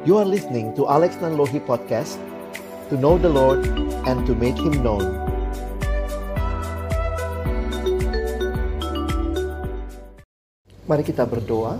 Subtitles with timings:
[0.00, 2.16] You are listening to Alex Nanlohi Podcast
[2.88, 3.68] To know the Lord
[4.08, 5.04] and to make Him known.
[10.88, 11.76] Mari kita berdoa.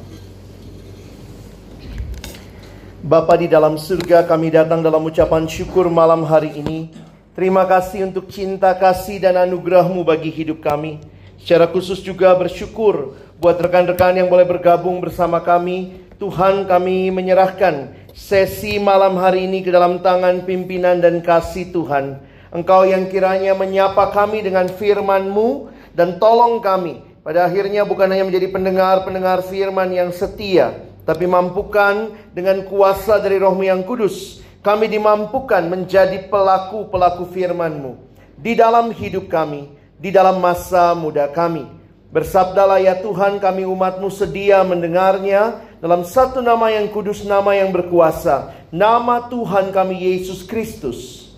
[3.01, 6.93] Bapa di dalam surga kami datang dalam ucapan syukur malam hari ini.
[7.33, 11.01] Terima kasih untuk cinta kasih dan anugerahmu bagi hidup kami.
[11.41, 16.05] Secara khusus juga bersyukur buat rekan-rekan yang boleh bergabung bersama kami.
[16.21, 22.21] Tuhan kami menyerahkan sesi malam hari ini ke dalam tangan pimpinan dan kasih Tuhan.
[22.51, 27.03] Engkau yang kiranya menyapa kami dengan firman-Mu dan tolong kami.
[27.23, 30.83] Pada akhirnya bukan hanya menjadi pendengar-pendengar firman yang setia.
[31.07, 34.43] Tapi mampukan dengan kuasa dari rohmu yang kudus.
[34.61, 37.97] Kami dimampukan menjadi pelaku-pelaku firman-Mu.
[38.41, 41.69] Di dalam hidup kami di dalam masa muda kami.
[42.11, 48.53] Bersabdalah ya Tuhan kami umatmu sedia mendengarnya dalam satu nama yang kudus, nama yang berkuasa.
[48.69, 51.33] Nama Tuhan kami Yesus Kristus,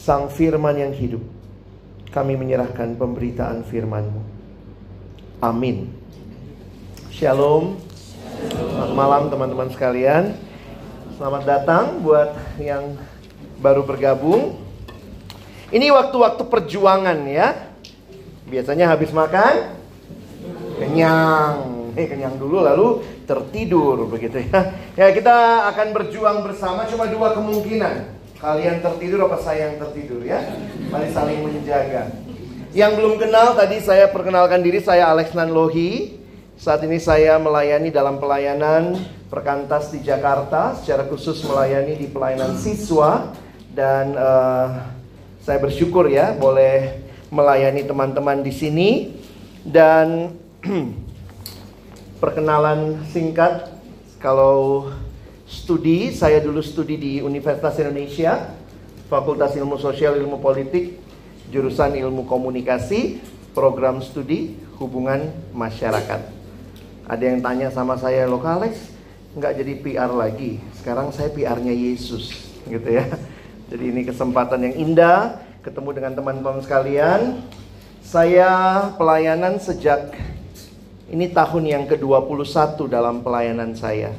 [0.00, 1.20] Sang Firman yang hidup.
[2.10, 4.22] Kami menyerahkan pemberitaan firman-Mu.
[5.44, 5.92] Amin.
[7.12, 7.78] Shalom.
[8.50, 10.34] Selamat malam teman-teman sekalian.
[11.20, 12.96] Selamat datang buat yang
[13.60, 14.56] baru bergabung.
[15.70, 17.54] Ini waktu-waktu perjuangan ya.
[18.48, 19.76] Biasanya habis makan
[20.80, 21.94] kenyang.
[21.94, 24.74] Eh kenyang dulu lalu tertidur begitu ya.
[24.98, 28.18] Ya kita akan berjuang bersama cuma dua kemungkinan.
[28.42, 30.42] Kalian tertidur apa saya yang tertidur ya?
[30.90, 32.10] Mari saling menjaga.
[32.74, 36.18] Yang belum kenal tadi saya perkenalkan diri saya Alex Nanlohi.
[36.58, 39.00] Saat ini saya melayani dalam pelayanan
[39.32, 43.32] perkantas di Jakarta, secara khusus melayani di pelayanan siswa
[43.72, 44.68] dan uh,
[45.40, 47.00] saya bersyukur ya boleh
[47.32, 48.90] melayani teman-teman di sini
[49.64, 50.36] dan
[52.20, 53.72] perkenalan singkat.
[54.20, 54.92] Kalau
[55.48, 58.52] studi saya dulu studi di Universitas Indonesia
[59.08, 61.00] Fakultas Ilmu Sosial Ilmu Politik
[61.48, 63.18] jurusan Ilmu Komunikasi
[63.56, 66.20] program studi hubungan masyarakat.
[67.08, 68.92] Ada yang tanya sama saya lo Alex
[69.34, 70.60] nggak jadi PR lagi?
[70.78, 72.36] Sekarang saya PR-nya Yesus
[72.68, 73.08] gitu ya.
[73.72, 77.40] Jadi ini kesempatan yang indah ketemu dengan teman-teman sekalian.
[78.04, 78.50] Saya
[78.98, 80.12] pelayanan sejak
[81.10, 84.14] ini tahun yang ke-21 dalam pelayanan saya.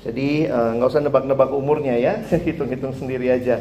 [0.00, 2.14] Jadi eh, nggak uh, usah nebak-nebak umurnya ya,
[2.46, 3.60] hitung-hitung sendiri aja.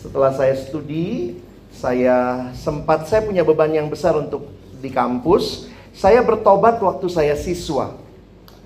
[0.00, 1.38] Setelah saya studi,
[1.70, 4.50] saya sempat saya punya beban yang besar untuk
[4.82, 5.70] di kampus.
[5.94, 7.94] Saya bertobat waktu saya siswa.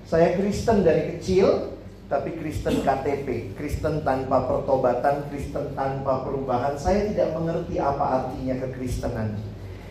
[0.09, 1.77] Saya Kristen dari kecil,
[2.09, 6.73] tapi Kristen KTP, Kristen tanpa pertobatan, Kristen tanpa perubahan.
[6.73, 9.37] Saya tidak mengerti apa artinya kekristenan.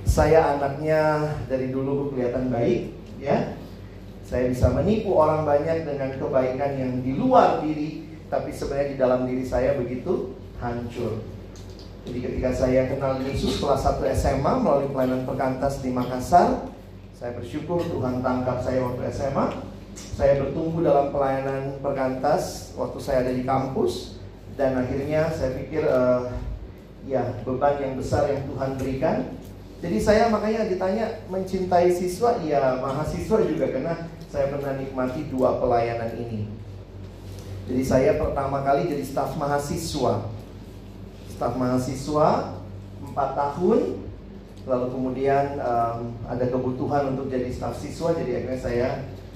[0.02, 3.58] Saya anaknya dari dulu kelihatan baik, ya.
[4.24, 9.20] Saya bisa menipu orang banyak dengan kebaikan yang di luar diri, tapi sebenarnya di dalam
[9.24, 11.24] diri saya begitu hancur.
[12.04, 16.68] Jadi ketika saya kenal Yesus kelas 1 SMA melalui pelayanan perkantas di Makassar,
[17.16, 19.68] saya bersyukur Tuhan tangkap saya waktu SMA
[20.18, 24.18] saya bertumbuh dalam pelayanan perkantas waktu saya ada di kampus
[24.58, 26.34] dan akhirnya saya pikir uh,
[27.06, 29.16] ya beban yang besar yang Tuhan berikan.
[29.78, 33.94] Jadi saya makanya ditanya mencintai siswa, ya mahasiswa juga karena
[34.26, 36.50] saya pernah nikmati dua pelayanan ini.
[37.70, 40.26] Jadi saya pertama kali jadi staf mahasiswa,
[41.30, 42.58] staf mahasiswa
[43.06, 44.02] empat tahun,
[44.66, 48.88] lalu kemudian um, ada kebutuhan untuk jadi staf siswa, jadi akhirnya saya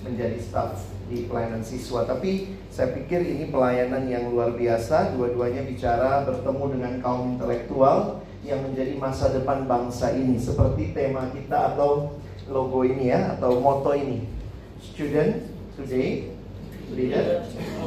[0.03, 2.03] menjadi staff di pelayanan siswa.
[2.03, 5.15] Tapi saya pikir ini pelayanan yang luar biasa.
[5.15, 10.39] Dua-duanya bicara bertemu dengan kaum intelektual yang menjadi masa depan bangsa ini.
[10.39, 12.19] Seperti tema kita atau
[12.51, 14.27] logo ini ya, atau moto ini.
[14.83, 15.47] Student
[15.79, 16.31] today,
[16.91, 17.47] leader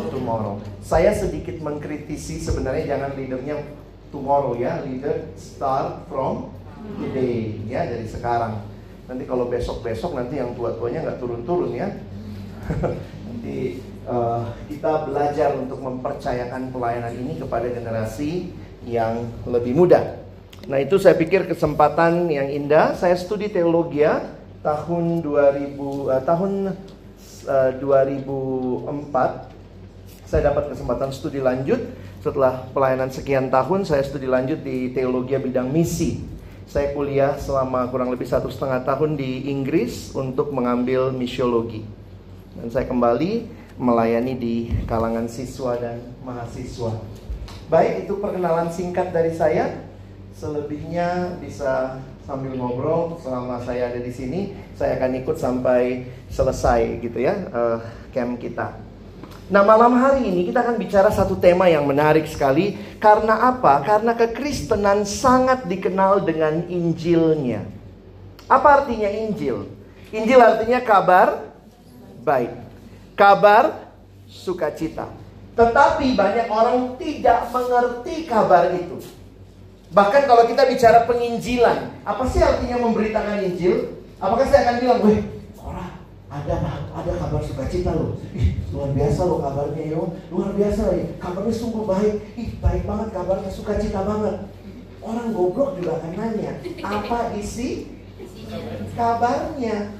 [0.10, 0.60] tomorrow.
[0.80, 3.56] Saya sedikit mengkritisi sebenarnya jangan leadernya
[4.10, 6.56] tomorrow ya, leader start from
[7.02, 8.62] today ya dari sekarang
[9.06, 11.90] nanti kalau besok-besok nanti yang tua-tuanya nggak turun-turun ya.
[13.30, 18.50] nanti uh, kita belajar untuk mempercayakan pelayanan ini kepada generasi
[18.86, 20.25] yang lebih muda.
[20.66, 22.98] Nah itu saya pikir kesempatan yang indah.
[22.98, 24.22] Saya studi teologi ya
[24.66, 26.74] tahun 2000 uh, tahun
[27.46, 31.78] uh, 2004 saya dapat kesempatan studi lanjut
[32.18, 36.26] setelah pelayanan sekian tahun saya studi lanjut di teologi bidang misi
[36.66, 41.86] saya kuliah selama kurang lebih satu setengah tahun di Inggris untuk mengambil misiologi.
[42.58, 43.46] Dan saya kembali
[43.78, 46.98] melayani di kalangan siswa dan mahasiswa.
[47.70, 49.78] Baik, itu perkenalan singkat dari saya.
[50.36, 54.52] Selebihnya bisa sambil ngobrol selama saya ada di sini.
[54.76, 57.80] Saya akan ikut sampai selesai gitu ya uh,
[58.12, 58.76] camp kita.
[59.46, 63.78] Nah malam hari ini kita akan bicara satu tema yang menarik sekali Karena apa?
[63.86, 67.62] Karena kekristenan sangat dikenal dengan Injilnya
[68.50, 69.70] Apa artinya Injil?
[70.10, 71.46] Injil artinya kabar
[72.26, 72.58] baik
[73.14, 73.94] Kabar
[74.26, 75.14] sukacita
[75.54, 78.98] Tetapi banyak orang tidak mengerti kabar itu
[79.96, 84.04] Bahkan kalau kita bicara penginjilan Apa sih artinya memberitakan Injil?
[84.20, 85.20] Apakah saya akan bilang, weh
[86.36, 86.56] ada
[86.92, 88.20] ada kabar sukacita loh.
[88.36, 90.02] Ih, luar biasa loh kabarnya yo.
[90.28, 91.06] Luar biasa ya.
[91.16, 92.16] Kabarnya sungguh baik.
[92.36, 94.52] Ih, baik banget kabarnya sukacita banget.
[95.06, 97.94] Orang goblok juga akan nanya, apa isi
[98.98, 99.94] kabarnya?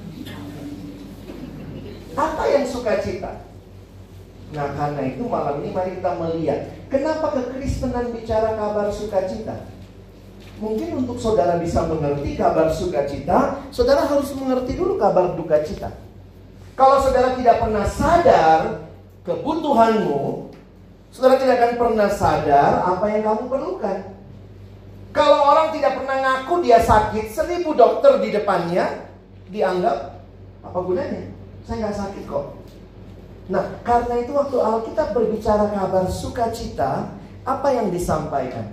[2.16, 3.46] Apa yang sukacita?
[4.50, 9.68] Nah karena itu malam ini mari kita melihat Kenapa kekristenan bicara kabar sukacita
[10.56, 15.92] Mungkin untuk saudara bisa mengerti kabar sukacita Saudara harus mengerti dulu kabar duka cita
[16.76, 18.84] kalau saudara tidak pernah sadar
[19.24, 20.52] kebutuhanmu,
[21.08, 24.00] saudara tidak akan pernah sadar apa yang kamu perlukan.
[25.16, 29.08] Kalau orang tidak pernah ngaku dia sakit, seribu dokter di depannya
[29.48, 30.20] dianggap
[30.68, 31.32] apa gunanya?
[31.64, 32.46] Saya nggak sakit kok.
[33.48, 37.08] Nah, karena itu waktu Alkitab berbicara kabar sukacita,
[37.48, 38.68] apa yang disampaikan?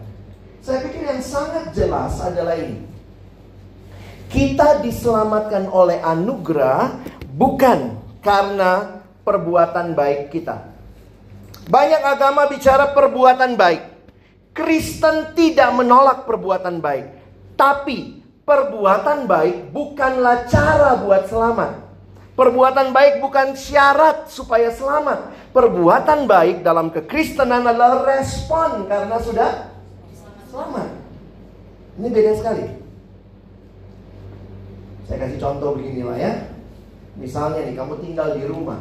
[0.63, 2.87] Saya pikir yang sangat jelas adalah ini.
[4.31, 7.03] Kita diselamatkan oleh anugerah
[7.35, 10.63] bukan karena perbuatan baik kita.
[11.67, 13.91] Banyak agama bicara perbuatan baik.
[14.55, 17.11] Kristen tidak menolak perbuatan baik,
[17.59, 21.73] tapi perbuatan baik bukanlah cara buat selamat.
[22.39, 25.51] Perbuatan baik bukan syarat supaya selamat.
[25.51, 29.72] Perbuatan baik dalam kekristenan adalah respon karena sudah
[30.53, 30.89] selamat.
[31.97, 32.65] Ini beda sekali.
[35.09, 36.33] Saya kasih contoh beginilah ya.
[37.17, 38.81] Misalnya nih kamu tinggal di rumah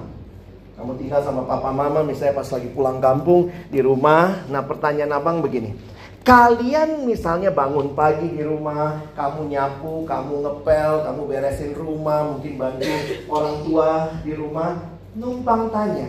[0.80, 5.44] Kamu tinggal sama papa mama misalnya pas lagi pulang kampung di rumah Nah pertanyaan abang
[5.44, 5.76] begini
[6.24, 12.88] Kalian misalnya bangun pagi di rumah Kamu nyapu, kamu ngepel, kamu beresin rumah Mungkin bantu
[13.28, 13.90] orang tua
[14.24, 14.80] di rumah
[15.20, 16.08] Numpang tanya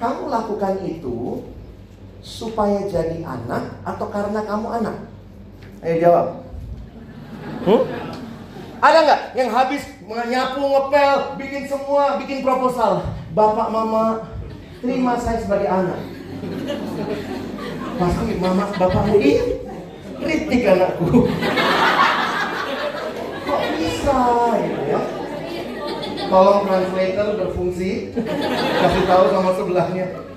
[0.00, 1.44] Kamu lakukan itu
[2.20, 4.96] supaya jadi anak atau karena kamu anak?
[5.80, 6.26] Ayo jawab.
[7.64, 7.82] Hmm?
[8.80, 13.04] Ada nggak yang habis nyapu, ngepel, bikin semua, bikin proposal.
[13.36, 14.26] Bapak, mama,
[14.80, 16.00] terima saya sebagai anak.
[18.00, 19.44] Pasti mama, bapak, iya,
[20.16, 21.28] kritik anakku.
[23.44, 24.20] Kok bisa
[24.56, 25.00] gitu ya?
[26.30, 28.14] Tolong translator berfungsi,
[28.80, 30.29] kasih tahu sama sebelahnya.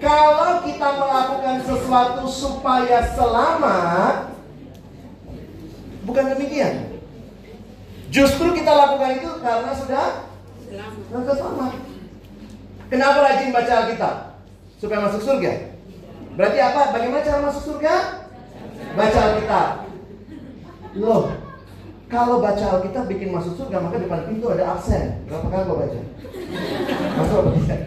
[0.00, 4.32] Kalau kita melakukan sesuatu supaya selamat,
[6.08, 6.96] bukan demikian.
[8.08, 10.26] Justru kita lakukan itu karena sudah
[11.12, 11.72] sudah selamat.
[12.90, 14.14] Kenapa rajin baca Alkitab?
[14.80, 15.52] Supaya masuk surga.
[16.34, 16.96] Berarti apa?
[16.96, 17.94] Bagaimana cara masuk surga?
[18.96, 19.68] Baca Alkitab.
[20.98, 21.30] Loh,
[22.10, 25.22] kalau baca Alkitab bikin masuk surga, maka depan pintu ada absen.
[25.28, 26.00] Berapa kali kau baca?
[27.20, 27.80] Masuk apa tidak?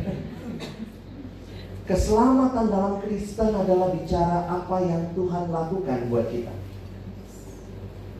[1.83, 6.53] Keselamatan dalam Kristen adalah bicara apa yang Tuhan lakukan buat kita.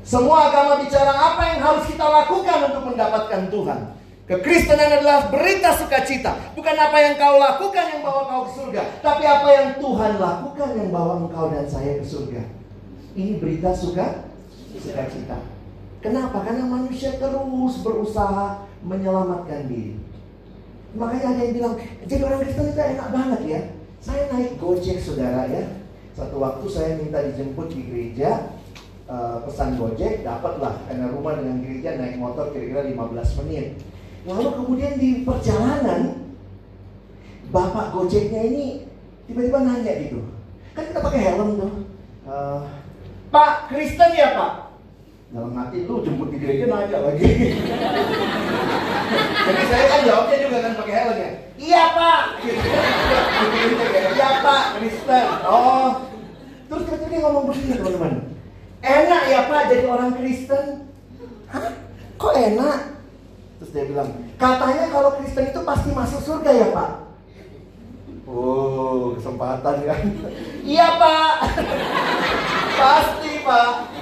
[0.04, 3.80] Semua agama bicara apa yang harus kita lakukan untuk mendapatkan Tuhan.
[4.24, 6.56] Kekristenan adalah berita sukacita.
[6.56, 8.84] Bukan apa yang kau lakukan yang bawa kau ke surga.
[9.00, 12.44] Tapi apa yang Tuhan lakukan yang bawa engkau dan saya ke surga.
[13.16, 14.28] Ini berita suka
[14.76, 15.40] sukacita.
[16.04, 16.44] Kenapa?
[16.44, 19.96] Karena manusia terus berusaha menyelamatkan diri.
[20.94, 23.62] Makanya ada yang bilang, jadi orang Kristen itu enak banget ya.
[23.98, 25.64] Saya naik gojek saudara ya.
[26.14, 28.54] Satu waktu saya minta dijemput di gereja,
[29.10, 33.82] uh, pesan Gojek dapatlah karena rumah dengan gereja naik motor kira-kira 15 menit.
[34.24, 36.32] Lalu kemudian di perjalanan
[37.50, 38.86] bapak Gojeknya ini
[39.26, 40.22] tiba-tiba nanya gitu.
[40.78, 41.74] Kan kita pakai helm tuh.
[42.24, 42.62] Uh,
[43.34, 44.63] Pak Kristen ya Pak?
[45.34, 47.26] Dalam hati lu jemput di gereja nanya lagi.
[49.50, 51.32] Jadi saya kan jawabnya juga kan pakai helm ya.
[51.58, 52.22] Iya Pak.
[54.14, 55.26] Iya Pak Kristen.
[55.50, 56.06] Oh.
[56.70, 58.14] Terus tiba-tiba dia ngomong begini teman-teman.
[58.86, 60.66] Enak ya Pak jadi orang Kristen?
[61.50, 61.70] Hah?
[62.22, 62.80] Kok enak?
[63.58, 66.92] Terus dia bilang, katanya kalau Kristen itu pasti masuk surga ya Pak?
[68.30, 70.04] Oh, kesempatan kan?
[70.62, 71.34] iya Pak.
[72.78, 73.93] pasti Pak.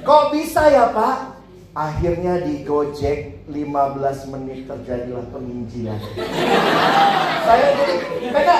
[0.00, 1.36] Kok bisa ya Pak?
[1.70, 6.00] Akhirnya di Gojek 15 menit terjadilah penginjilan.
[7.46, 7.94] Saya jadi,
[8.32, 8.56] karena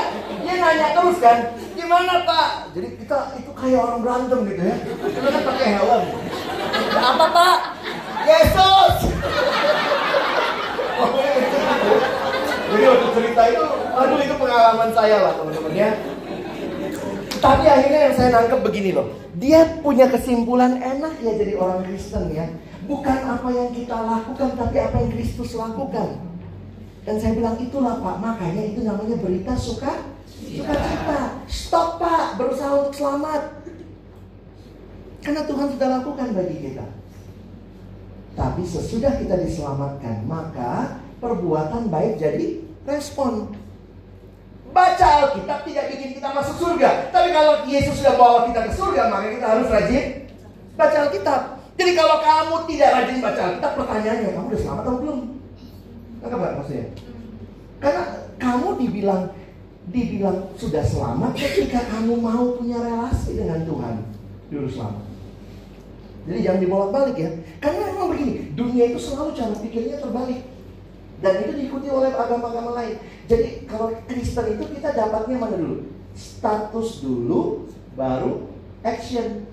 [0.47, 1.39] dia nanya terus kan,
[1.75, 2.71] gimana Pak?
[2.77, 4.77] Jadi kita itu kayak orang berantem gitu ya.
[5.11, 6.05] Kita kan pakai helm.
[6.95, 7.57] Apa Pak?
[8.29, 8.95] Yesus.
[12.71, 15.91] Jadi waktu berita itu, aduh itu pengalaman saya lah teman-teman ya.
[17.41, 19.17] Tapi akhirnya yang saya nangkep begini loh.
[19.41, 22.47] Dia punya kesimpulan enak ya jadi orang Kristen ya.
[22.85, 26.21] Bukan apa yang kita lakukan, tapi apa yang Kristus lakukan.
[27.09, 30.05] Dan saya bilang itulah Pak, makanya itu namanya berita suka
[30.37, 31.21] suka cita.
[31.49, 33.43] Stop Pak, berusaha untuk selamat.
[35.21, 36.87] Karena Tuhan sudah lakukan bagi kita.
[38.37, 43.53] Tapi sesudah kita diselamatkan, maka perbuatan baik jadi respon.
[44.71, 47.11] Baca Alkitab tidak bikin kita masuk surga.
[47.11, 50.05] Tapi kalau Yesus sudah bawa kita ke surga, maka kita harus rajin
[50.79, 51.41] baca Alkitab.
[51.75, 55.19] Jadi kalau kamu tidak rajin baca Alkitab, pertanyaannya kamu udah selamat atau belum?
[56.21, 56.87] Enggak nggak maksudnya?
[57.81, 58.03] Karena
[58.37, 59.23] kamu dibilang
[59.91, 63.95] dibilang sudah selamat ketika kamu mau punya relasi dengan Tuhan.
[64.53, 65.03] Dulu selamat.
[66.29, 67.31] Jadi jangan dibolak-balik ya.
[67.59, 70.41] Karena memang begini, dunia itu selalu cara pikirnya terbalik.
[71.21, 72.97] Dan itu diikuti oleh agama-agama lain.
[73.29, 75.85] Jadi kalau Kristen itu kita dapatnya mana dulu?
[76.17, 78.49] Status dulu, baru
[78.81, 79.45] action.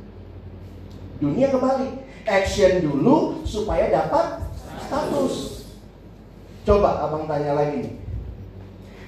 [1.19, 2.07] Dunia kembali.
[2.23, 4.47] Action dulu supaya dapat
[4.87, 5.67] status.
[6.63, 7.93] Coba abang tanya lagi nih.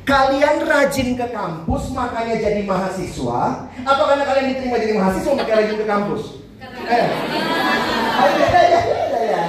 [0.04, 5.78] Kalian rajin ke kampus makanya jadi mahasiswa Atau karena kalian diterima jadi mahasiswa makanya rajin
[5.78, 6.24] ke kampus?
[6.90, 7.06] Eh.
[8.20, 9.42] Oh, ya, ya, ya, ya.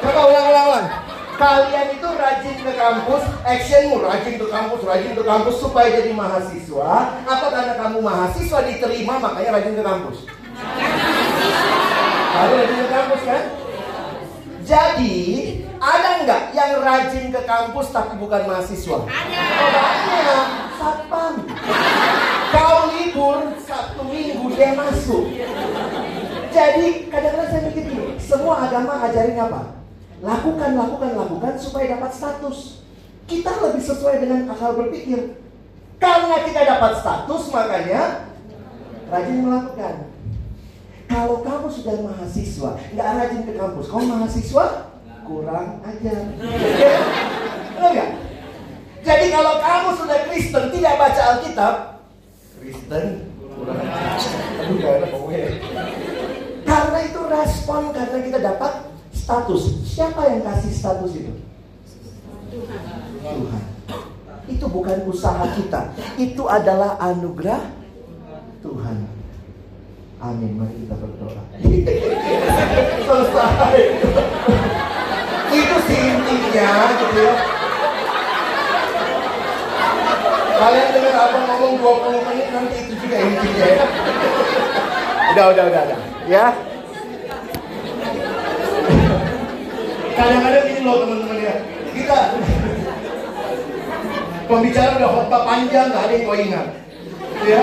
[0.00, 1.07] Coba ulang-ulang ulang
[1.38, 6.92] kalian itu rajin ke kampus, actionmu rajin ke kampus, rajin ke kampus supaya jadi mahasiswa,
[7.22, 10.26] atau karena kamu mahasiswa diterima makanya rajin ke kampus?
[12.34, 13.42] Kalian rajin ke kampus kan?
[14.66, 15.16] Jadi
[15.78, 18.98] ada nggak yang rajin ke kampus tapi bukan mahasiswa?
[19.06, 19.42] Ada.
[19.62, 20.46] Oh, banyak.
[20.76, 21.34] Satpam.
[22.52, 25.30] Kau libur satu minggu dia masuk.
[26.50, 27.86] Jadi kadang-kadang saya mikir
[28.18, 29.77] semua agama ajarin apa?
[30.18, 32.82] Lakukan, lakukan, lakukan supaya dapat status.
[33.28, 35.38] Kita lebih sesuai dengan akal berpikir.
[35.98, 38.02] Karena kita dapat status, makanya
[39.10, 39.94] rajin melakukan.
[41.08, 44.66] Kalau kamu sudah mahasiswa, nggak rajin ke kampus, kamu mahasiswa
[45.24, 46.20] kurang ajar.
[47.78, 48.10] Enggak?
[49.04, 51.74] Jadi kalau kamu sudah Kristen tidak baca Alkitab,
[52.60, 53.06] Kristen
[53.38, 54.98] kurang ajar.
[56.68, 58.72] Karena itu respon karena kita dapat
[59.28, 59.84] Status.
[59.84, 61.32] Siapa yang kasih status itu?
[63.20, 63.64] Tuhan.
[64.48, 65.92] Itu bukan usaha kita.
[66.16, 67.60] Itu adalah anugerah
[68.64, 69.04] Tuhan.
[70.24, 70.56] Amin.
[70.56, 71.44] Mari kita berdoa.
[73.04, 73.80] Selesai.
[75.52, 77.34] itu sih intinya gitu ya.
[80.56, 83.84] Kalian dengar apa ngomong 20 menit nanti itu juga intinya ya.
[85.36, 86.00] Udah, udah, udah, udah.
[86.32, 86.67] Ya.
[90.18, 91.54] Kadang-kadang ini loh teman-teman ya.
[91.94, 92.18] Kita
[94.50, 96.66] pembicara udah khotbah panjang nggak ada yang kau ingat.
[97.46, 97.62] Ya.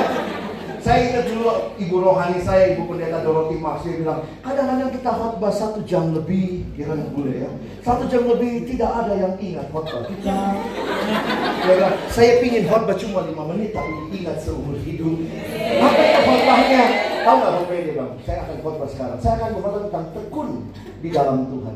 [0.85, 1.49] Saya ingat dulu
[1.81, 6.61] ibu rohani saya, ibu pendeta Dorothy Max, dia bilang, kadang-kadang kita khotbah satu jam lebih,
[6.77, 7.51] kira boleh ya.
[7.81, 10.29] Satu jam lebih tidak ada yang ingat khotbah kita.
[11.65, 15.25] Ya, saya pingin khotbah cuma lima menit, tapi ingat seumur hidup.
[15.81, 16.83] Apa itu khotbahnya?
[17.25, 18.11] Tahu nggak khotbah ini bang?
[18.21, 19.17] Saya akan khotbah sekarang.
[19.25, 20.49] Saya akan berkhotbah tentang tekun
[21.01, 21.75] di dalam Tuhan.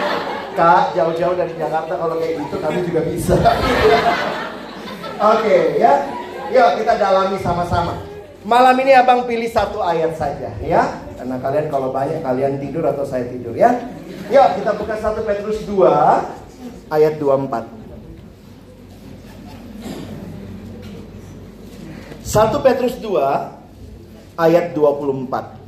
[0.51, 3.35] Kak, jauh-jauh dari Jakarta kalau kayak gitu kami juga bisa.
[5.35, 5.93] Oke ya.
[6.51, 7.95] Yuk kita dalami sama-sama.
[8.43, 10.99] Malam ini abang pilih satu ayat saja ya.
[11.15, 13.79] Karena kalian kalau banyak kalian tidur atau saya tidur ya.
[14.27, 17.81] Yuk kita buka 1 Petrus 2 ayat 24.
[22.27, 25.60] 1 Petrus 2 ayat 24.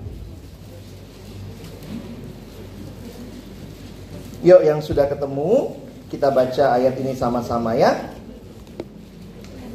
[4.43, 5.79] Yuk yang sudah ketemu,
[6.11, 7.95] kita baca ayat ini sama-sama ya.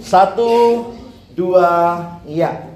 [0.04, 0.92] Satu,
[1.32, 2.68] dua, iya.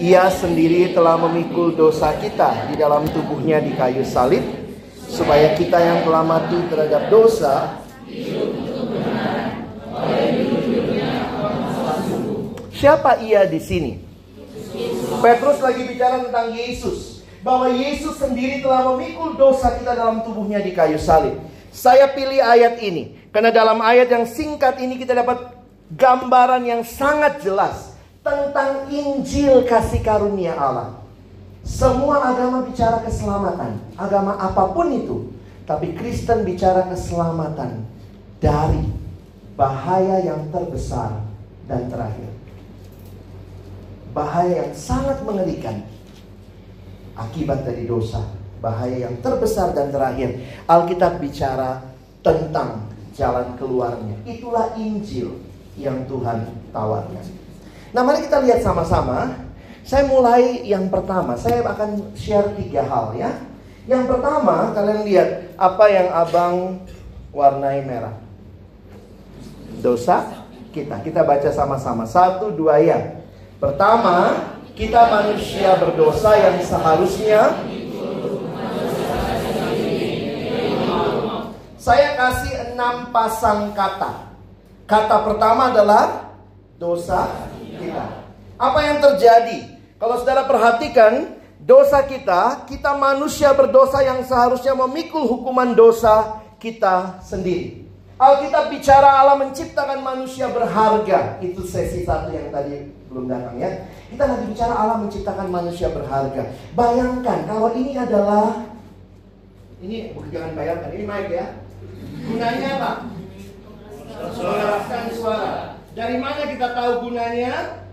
[0.00, 4.40] Ia sendiri telah memikul dosa kita di dalam tubuhnya di kayu salib,
[5.12, 7.82] supaya kita yang telah mati terhadap dosa
[12.72, 13.92] Siapa ia di sini?
[15.22, 17.11] Petrus lagi bicara tentang Yesus
[17.42, 21.38] bahwa Yesus sendiri telah memikul dosa kita dalam tubuhnya di kayu salib.
[21.74, 25.50] Saya pilih ayat ini karena dalam ayat yang singkat ini kita dapat
[25.98, 31.02] gambaran yang sangat jelas tentang Injil kasih karunia Allah.
[31.62, 35.30] Semua agama bicara keselamatan, agama apa pun itu,
[35.62, 37.86] tapi Kristen bicara keselamatan
[38.42, 38.82] dari
[39.54, 41.22] bahaya yang terbesar
[41.70, 42.30] dan terakhir.
[44.10, 45.86] Bahaya yang sangat mengerikan
[47.16, 48.22] akibat dari dosa.
[48.62, 50.38] Bahaya yang terbesar dan terakhir.
[50.70, 51.82] Alkitab bicara
[52.22, 54.16] tentang jalan keluarnya.
[54.22, 55.42] Itulah Injil
[55.74, 57.24] yang Tuhan tawarkan.
[57.92, 59.34] Nah mari kita lihat sama-sama.
[59.82, 61.34] Saya mulai yang pertama.
[61.34, 63.34] Saya akan share tiga hal ya.
[63.90, 65.28] Yang pertama kalian lihat
[65.58, 66.54] apa yang abang
[67.34, 68.14] warnai merah.
[69.82, 71.02] Dosa kita.
[71.02, 72.06] Kita baca sama-sama.
[72.06, 73.20] Satu dua ya.
[73.58, 74.34] Pertama,
[74.72, 77.40] kita manusia berdosa yang seharusnya
[81.82, 84.30] Saya kasih enam pasang kata.
[84.86, 86.30] Kata pertama adalah
[86.78, 87.26] dosa
[87.58, 88.22] kita.
[88.54, 89.66] Apa yang terjadi?
[89.98, 97.82] Kalau saudara perhatikan, dosa kita, kita manusia berdosa yang seharusnya memikul hukuman dosa kita sendiri.
[98.14, 101.42] Alkitab bicara Allah menciptakan manusia berharga.
[101.42, 103.70] Itu sesi satu yang tadi belum datang ya.
[104.08, 106.48] Kita lagi bicara Allah menciptakan manusia berharga.
[106.72, 108.72] Bayangkan kalau ini adalah
[109.84, 111.46] ini jangan bayangkan ini mic ya.
[112.24, 112.92] Gunanya apa?
[114.32, 115.54] Mengeraskan suara.
[115.92, 117.84] Dari mana kita tahu gunanya?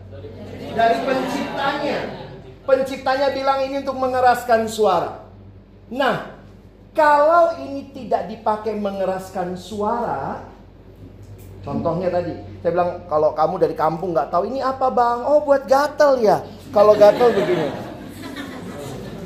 [0.71, 1.99] Dari penciptanya.
[2.63, 5.25] Penciptanya bilang ini untuk mengeraskan suara.
[5.89, 6.37] Nah,
[6.93, 10.45] kalau ini tidak dipakai mengeraskan suara,
[11.65, 15.23] contohnya tadi, saya bilang kalau kamu dari kampung nggak tahu ini apa bang?
[15.23, 16.43] Oh buat gatel ya.
[16.75, 17.71] Kalau gatel begini.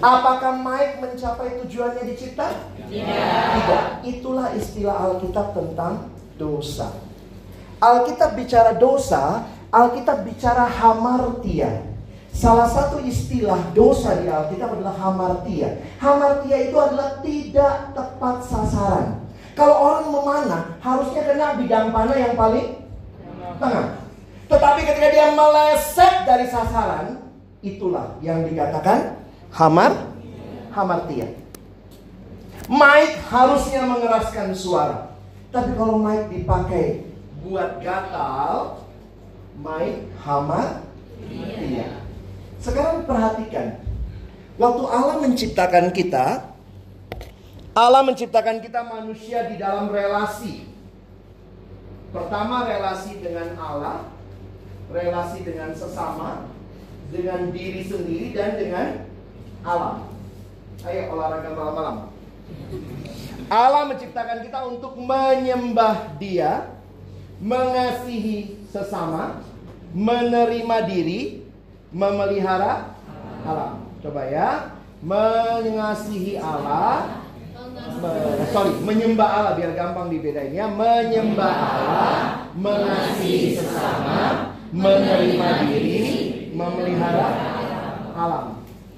[0.04, 2.54] Apakah Mike mencapai tujuannya dicipta?
[2.76, 3.08] Tidak.
[3.58, 3.84] Tidak.
[4.06, 6.94] Itulah istilah Alkitab tentang dosa.
[7.82, 11.90] Alkitab bicara dosa, Alkitab bicara hamartia.
[12.30, 15.82] Salah satu istilah dosa di Alkitab adalah hamartia.
[15.98, 19.26] Hamartia itu adalah tidak tepat sasaran.
[19.58, 22.83] Kalau orang memanah, harusnya kena bidang panah yang paling
[23.60, 23.88] tengah.
[24.48, 27.26] Tetapi ketika dia meleset dari sasaran,
[27.64, 30.10] itulah yang dikatakan Hamar,
[30.74, 31.30] hamartia.
[32.66, 35.14] Mike harusnya mengeraskan suara.
[35.54, 37.06] Tapi kalau Mike dipakai
[37.46, 38.82] buat gatal,
[39.62, 40.82] Mike hamar,
[41.62, 42.02] iya.
[42.58, 43.78] Sekarang perhatikan.
[44.58, 46.50] Waktu Allah menciptakan kita,
[47.78, 50.66] Allah menciptakan kita manusia di dalam relasi.
[52.14, 54.06] Pertama relasi dengan Allah,
[54.94, 56.46] relasi dengan sesama,
[57.10, 58.88] dengan diri sendiri dan dengan
[59.66, 60.06] alam.
[60.86, 61.98] Ayo olahraga malam-malam.
[63.50, 66.70] Allah menciptakan kita untuk menyembah Dia,
[67.42, 69.42] mengasihi sesama,
[69.98, 71.42] menerima diri,
[71.90, 72.94] memelihara
[73.42, 73.90] alam.
[74.06, 74.70] Coba ya,
[75.02, 77.23] mengasihi Allah,
[78.00, 78.12] me,
[78.52, 82.18] sorry, menyembah Allah biar gampang dibedain ya, menyembah Allah,
[82.56, 86.04] mengasihi sesama, menerima diri,
[86.54, 87.30] memelihara
[88.14, 88.46] alam.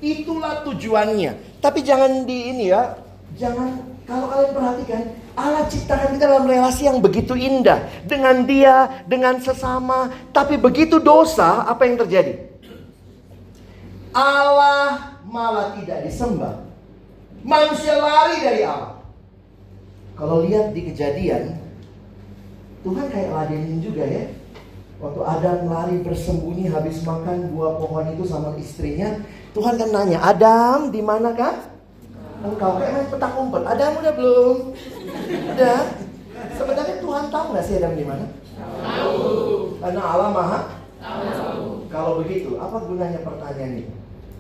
[0.04, 1.62] Itulah tujuannya.
[1.64, 3.00] Tapi jangan di ini ya,
[3.40, 5.02] jangan kalau kalian perhatikan,
[5.34, 10.14] Allah ciptakan kita dalam relasi yang begitu indah dengan dia, dengan sesama.
[10.30, 12.38] Tapi begitu dosa, apa yang terjadi?
[14.14, 16.65] Allah malah tidak disembah.
[17.46, 18.98] Manusia lari dari Allah.
[20.18, 21.62] Kalau lihat di kejadian,
[22.82, 24.34] Tuhan kayak ladenin juga ya.
[24.98, 29.22] Waktu Adam lari bersembunyi habis makan buah pohon itu sama istrinya,
[29.54, 31.70] Tuhan kan nanya, Adam di mana kah?
[32.42, 33.64] Engkau kayak main petak umpet.
[33.68, 34.58] Adam udah belum?
[35.54, 35.82] Udah.
[36.56, 38.26] Sebenarnya Tuhan tahu nggak sih Adam di mana?
[38.58, 39.20] Tahu.
[39.84, 40.60] Karena Allah maha
[40.98, 41.86] tahu.
[41.94, 43.94] Kalau begitu, apa gunanya pertanyaan ini?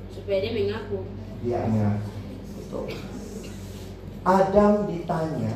[0.10, 0.98] Supaya dia mengaku.
[1.46, 2.14] Dia mengaku.
[4.26, 5.54] Adam ditanya,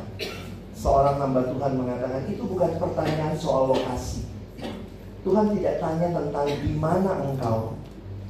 [0.78, 4.30] seorang hamba Tuhan mengatakan itu bukan pertanyaan soal lokasi.
[5.26, 7.76] Tuhan tidak tanya tentang di mana engkau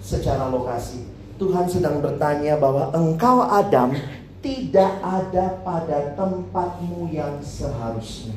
[0.02, 1.06] secara lokasi.
[1.36, 3.96] Tuhan sedang bertanya bahwa engkau Adam
[4.40, 8.36] tidak ada pada tempatmu yang seharusnya.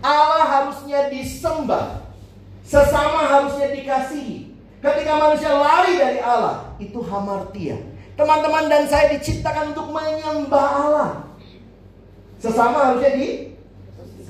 [0.00, 2.06] Allah harusnya disembah.
[2.62, 4.54] Sesama harusnya dikasihi.
[4.80, 7.76] Ketika manusia lari dari Allah, itu hamartia.
[8.20, 11.10] Teman-teman dan saya diciptakan untuk menyembah Allah.
[12.36, 13.50] Sesama harusnya di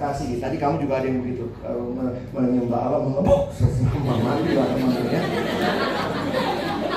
[0.01, 0.39] kasih.
[0.41, 1.51] Tadi kamu juga ada yang begitu.
[1.61, 1.93] Kalau
[2.33, 5.23] menyembah Allah mengebuk sesama mati lah teman-teman ya.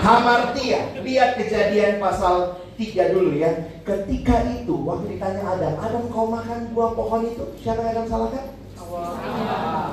[0.04, 3.52] Hamartia, lihat kejadian pasal 3 dulu ya.
[3.84, 7.46] Ketika itu waktu ditanya Adam, Adam kau makan buah pohon itu?
[7.60, 8.46] Siapa yang Adam salahkan?
[8.80, 9.04] Hawa.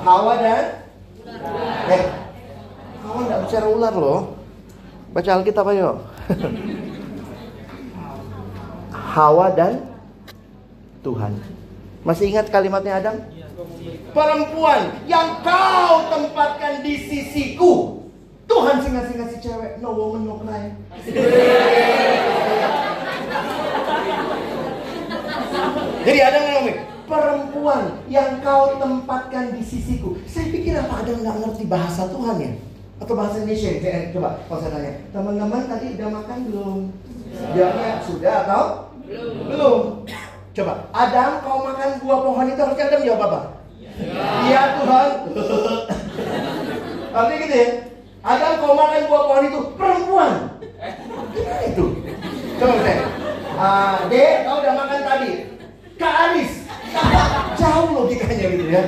[0.05, 0.65] Hawa dan
[1.91, 2.03] Eh,
[3.01, 4.19] kawan nggak bicara ular loh.
[5.15, 5.89] Baca Alkitab ayo.
[9.11, 9.83] Hawa dan
[11.03, 11.35] Tuhan.
[12.07, 13.19] Masih ingat kalimatnya Adam?
[14.15, 17.99] Perempuan yang kau tempatkan di sisiku.
[18.47, 19.83] Tuhan sih ngasih-ngasih cewek.
[19.83, 20.71] No woman, no cry.
[26.01, 26.65] Jadi ada ngomong,
[27.05, 30.17] perempuan yang kau tempatkan di sisiku.
[30.25, 32.51] Saya pikir apa ada nggak ngerti bahasa Tuhan ya?
[32.97, 33.69] Atau bahasa Indonesia?
[33.77, 36.79] Saya, coba kalau saya tanya, teman-teman tadi udah makan belum?
[37.53, 39.33] Jawabnya sudah atau belum?
[39.51, 39.81] Belum.
[40.51, 43.39] Coba, Adam kau makan buah pohon itu harusnya Adam jawab apa?
[44.47, 45.09] Iya Tuhan.
[47.15, 47.67] Artinya gitu ya.
[48.23, 50.33] Adam kau makan buah pohon itu perempuan.
[51.31, 51.85] Gimana itu?
[52.59, 53.03] Coba saya.
[53.55, 53.95] Uh,
[54.43, 55.31] kau udah makan tadi.
[55.95, 56.51] Kak Aris.
[57.59, 58.83] Jauh logikanya gitu ya.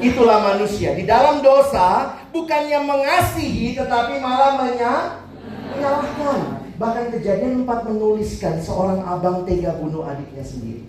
[0.00, 0.96] Itulah manusia.
[0.96, 6.61] Di dalam dosa bukannya mengasihi tetapi malah menyalahkan.
[6.82, 10.82] Bahkan kejadian empat menuliskan seorang abang tega bunuh adiknya sendiri.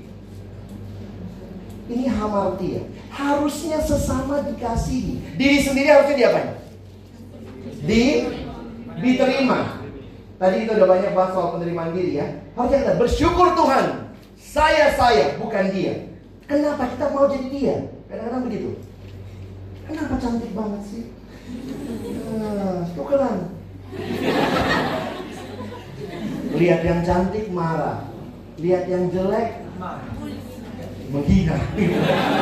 [1.85, 2.81] Ini hamartia.
[3.13, 5.37] Harusnya sesama dikasihi.
[5.37, 6.49] Diri sendiri harusnya diapain?
[7.85, 8.25] Di
[9.05, 9.85] diterima.
[10.41, 12.27] Tadi kita udah banyak bahas soal penerimaan diri ya.
[12.57, 13.85] Harusnya kita bersyukur Tuhan.
[14.33, 16.09] Saya saya, bukan dia.
[16.49, 17.75] Kenapa kita mau jadi dia?
[18.09, 18.81] Kadang-kadang begitu.
[19.85, 21.03] Kenapa cantik banget sih?
[22.41, 23.53] Nah, tukeran.
[26.63, 28.07] Lihat yang cantik marah.
[28.55, 29.67] Lihat yang jelek
[31.11, 31.59] menghina.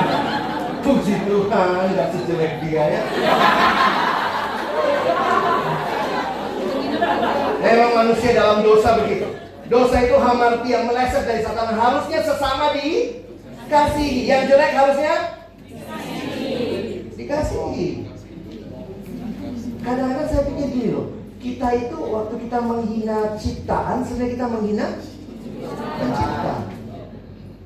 [0.85, 3.03] Puji Tuhan, nggak sejelek dia ya.
[7.65, 9.25] Memang manusia dalam dosa begitu.
[9.65, 11.73] Dosa itu hamarti yang meleset dari satan.
[11.73, 14.29] Harusnya sesama dikasihi.
[14.29, 15.13] Yang jelek harusnya
[17.17, 17.89] dikasihi.
[19.81, 21.20] Kadang-kadang saya pikir gini loh.
[21.41, 24.85] Kita itu waktu kita menghina ciptaan, sebenarnya kita menghina
[25.97, 26.53] pencipta.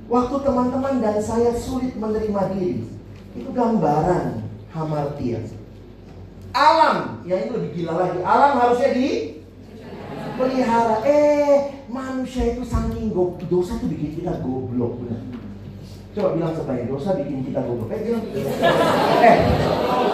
[0.07, 2.87] Waktu teman-teman dan saya sulit menerima diri,
[3.35, 5.43] itu gambaran hamartia.
[6.55, 8.19] Alam, ya itu lebih gila lagi.
[8.23, 9.43] Alam harusnya di
[10.39, 11.03] pelihara.
[11.03, 13.11] Eh, manusia itu saking.
[13.51, 15.03] Dosa itu bikin kita goblok.
[15.03, 15.34] Benar.
[16.15, 17.91] Coba bilang sebaya dosa bikin kita goblok.
[17.91, 18.23] Eh, bilang.
[19.19, 19.37] eh,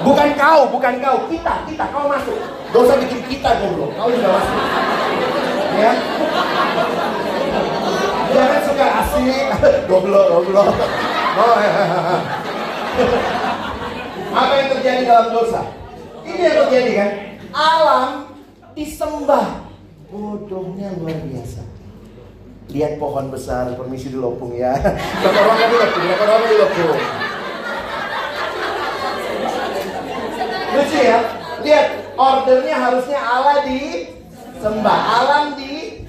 [0.01, 1.17] bukan kau, bukan kau.
[1.29, 2.37] Kita, kita, kau masuk.
[2.73, 3.93] Dosa bikin kita goblok.
[3.93, 4.57] Kau juga masuk.
[5.77, 5.93] Ya.
[8.33, 9.45] Jangan suka asik.
[9.93, 10.73] goblok, goblok.
[11.37, 11.71] Oh, ya.
[14.31, 15.61] Apa yang terjadi dalam dosa?
[16.25, 17.11] Ini yang terjadi kan?
[17.53, 18.09] Alam
[18.73, 19.69] disembah.
[20.09, 21.70] Bodohnya luar biasa.
[22.71, 24.71] Lihat pohon besar, permisi dulu opung ya.
[25.21, 26.99] Berapa orang dulu opung, berapa orang dulu opung.
[30.71, 31.19] Lucu ya?
[31.61, 36.07] Lihat, ordernya harusnya Allah disembah, alam di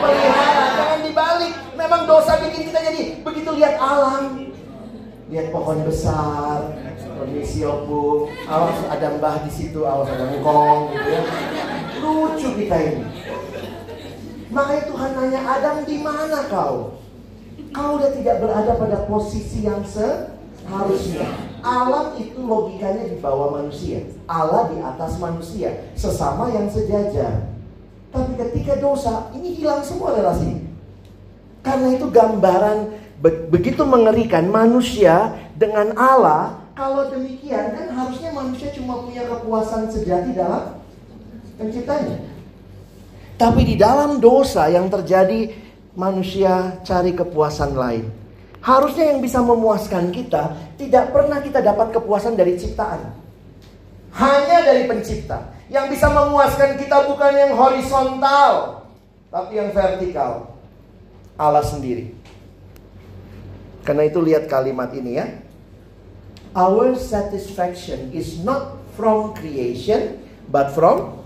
[0.00, 1.54] pelihara, jangan dibalik.
[1.76, 4.48] Memang dosa bikin kita jadi begitu lihat alam,
[5.28, 6.72] lihat pohon besar,
[7.20, 11.22] permisi opung, awas ada mbah di situ, awas ada ngkong gitu ya.
[12.00, 13.04] Lucu kita ini.
[14.52, 17.00] Makanya Tuhan nanya Adam di mana kau?
[17.72, 21.24] Kau udah tidak berada pada posisi yang seharusnya.
[21.64, 24.04] Alam itu logikanya di bawah manusia.
[24.28, 25.88] Allah di atas manusia.
[25.96, 27.48] Sesama yang sejajar.
[28.12, 30.68] Tapi ketika dosa, ini hilang semua relasi.
[31.64, 32.92] Karena itu gambaran
[33.48, 36.60] begitu mengerikan manusia dengan Allah.
[36.76, 40.82] Kalau demikian kan harusnya manusia cuma punya kepuasan sejati dalam
[41.56, 42.31] penciptanya.
[43.36, 45.50] Tapi di dalam dosa yang terjadi
[45.96, 48.04] manusia cari kepuasan lain.
[48.62, 53.10] Harusnya yang bisa memuaskan kita tidak pernah kita dapat kepuasan dari ciptaan.
[54.14, 55.50] Hanya dari pencipta.
[55.66, 58.84] Yang bisa memuaskan kita bukan yang horizontal,
[59.32, 60.52] tapi yang vertikal.
[61.34, 62.12] Allah sendiri.
[63.82, 65.26] Karena itu lihat kalimat ini ya.
[66.52, 71.24] Our satisfaction is not from creation, but from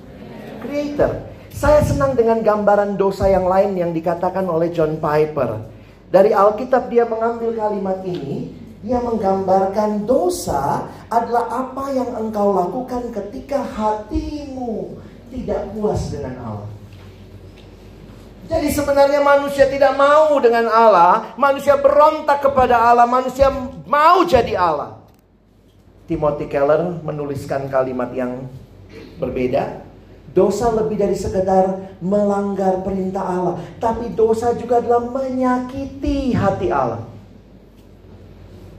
[0.62, 1.26] creator.
[1.56, 5.64] Saya senang dengan gambaran dosa yang lain yang dikatakan oleh John Piper.
[6.12, 8.52] Dari Alkitab dia mengambil kalimat ini,
[8.84, 15.00] dia menggambarkan dosa adalah apa yang engkau lakukan ketika hatimu
[15.32, 16.68] tidak puas dengan Allah.
[18.52, 23.48] Jadi sebenarnya manusia tidak mau dengan Allah, manusia berontak kepada Allah, manusia
[23.88, 25.00] mau jadi Allah.
[26.04, 28.44] Timothy Keller menuliskan kalimat yang
[29.16, 29.85] berbeda.
[30.36, 37.08] Dosa lebih dari sekedar melanggar perintah Allah, tapi dosa juga adalah menyakiti hati Allah.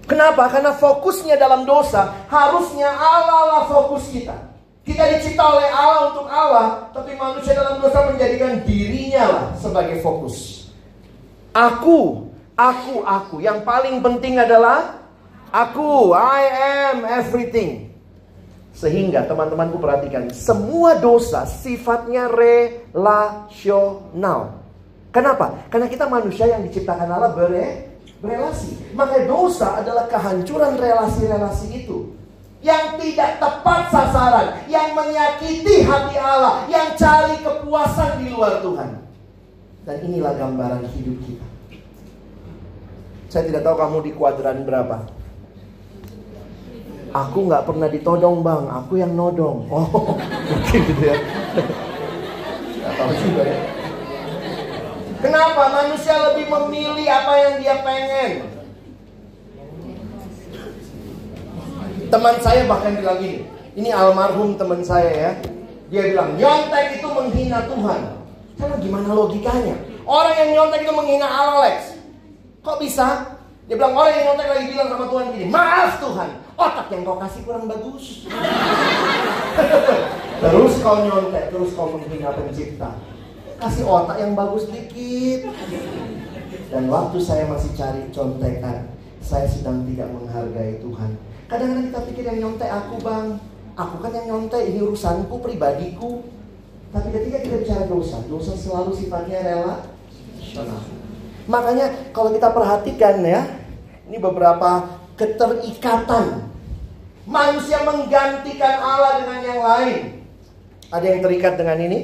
[0.06, 0.54] Kenapa?
[0.54, 4.38] Karena fokusnya dalam dosa harusnya Allah lah fokus kita.
[4.86, 10.70] Kita dicipta oleh Allah untuk Allah, tapi manusia dalam dosa menjadikan dirinya lah sebagai fokus.
[11.52, 13.36] Aku, aku, aku.
[13.42, 15.02] Yang paling penting adalah
[15.50, 16.14] aku.
[16.14, 16.42] I
[16.94, 17.87] am everything.
[18.78, 23.34] Sehingga teman-temanku perhatikan, semua dosa sifatnya relasional.
[25.10, 25.66] Kenapa?
[25.74, 28.94] Karena kita manusia yang diciptakan Allah bere, berelasi.
[28.94, 32.14] Maka dosa adalah kehancuran relasi-relasi itu
[32.62, 38.90] yang tidak tepat sasaran, yang menyakiti hati Allah, yang cari kepuasan di luar Tuhan.
[39.90, 41.48] Dan inilah gambaran hidup kita.
[43.34, 45.17] Saya tidak tahu kamu di kuadran berapa.
[47.16, 49.64] Aku nggak pernah ditodong bang, aku yang nodong.
[49.72, 50.20] Oh,
[50.52, 51.18] mungkin gitu ya.
[53.08, 53.60] Juga ya.
[55.18, 58.32] Kenapa manusia lebih memilih apa yang dia pengen?
[62.08, 65.32] Teman saya bahkan bilang gini, ini almarhum teman saya ya.
[65.88, 68.02] Dia bilang, nyontek itu menghina Tuhan.
[68.60, 69.76] Karena gimana logikanya?
[70.04, 71.96] Orang yang nyontek itu menghina Alex.
[72.64, 73.37] Kok bisa?
[73.68, 77.20] Dia bilang, orang yang nyontek lagi bilang sama Tuhan gini, maaf Tuhan, otak yang kau
[77.20, 78.06] kasih kurang bagus.
[80.44, 82.96] terus kau nyontek, terus kau menghina pencipta.
[83.60, 85.52] Kasih otak yang bagus dikit.
[86.72, 88.88] Dan waktu saya masih cari contekan,
[89.28, 91.20] saya sedang tidak menghargai Tuhan
[91.52, 93.28] Kadang-kadang kita pikir yang nyontek aku bang
[93.76, 96.24] Aku kan yang nyontek, ini urusanku, pribadiku
[96.96, 99.76] Tapi ketika kita bicara dosa Dosa selalu sifatnya rela
[101.48, 103.57] Makanya kalau kita perhatikan ya
[104.08, 106.48] Ini beberapa keterikatan
[107.28, 109.98] Manusia menggantikan Allah dengan yang lain
[110.88, 112.00] Ada yang terikat dengan ini?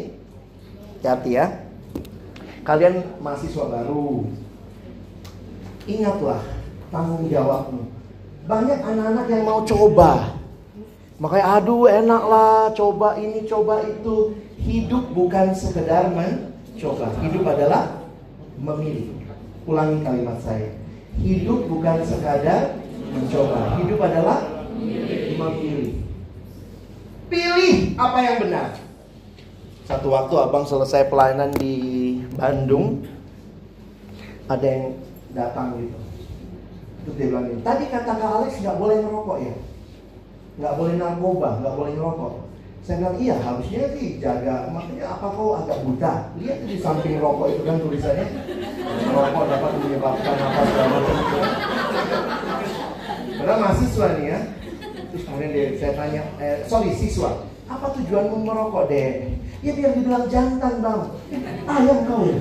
[1.00, 1.46] Hati-hati ya
[2.68, 4.28] Kalian mahasiswa baru
[5.88, 6.44] Ingatlah
[6.92, 8.04] tanggung jawabmu
[8.44, 10.36] banyak anak-anak yang mau coba.
[11.16, 14.36] Makanya aduh enak lah coba ini coba itu.
[14.60, 17.08] Hidup bukan sekedar mencoba.
[17.24, 18.04] Hidup adalah
[18.60, 19.16] memilih.
[19.64, 20.76] Ulangi kalimat saya.
[21.22, 22.80] Hidup bukan sekadar
[23.14, 23.78] mencoba.
[23.78, 24.40] Hidup adalah
[25.38, 26.02] memilih.
[27.30, 28.68] Pilih apa yang benar.
[29.84, 31.76] Satu waktu abang selesai pelayanan di
[32.40, 33.04] Bandung,
[34.48, 34.96] ada yang
[35.36, 35.98] datang gitu.
[37.04, 39.56] Terus dia bilang tadi kata Kak Alex nggak boleh ngerokok ya?
[40.56, 42.34] Nggak boleh narkoba, nggak boleh ngerokok.
[42.84, 44.68] Saya bilang, iya harusnya sih jaga.
[44.68, 46.36] Makanya apa kau agak buta?
[46.36, 48.28] Lihat di samping rokok itu kan tulisannya.
[49.08, 51.18] Rokok dapat menyebabkan apa segala macam.
[53.40, 54.40] Karena mahasiswa nih ya.
[55.16, 59.32] Terus kemudian dia, saya tanya, eh, sorry siswa, apa tujuanmu merokok deh?
[59.64, 61.02] Ya biar dibilang jantan bang.
[61.64, 62.36] Ayam kau ya.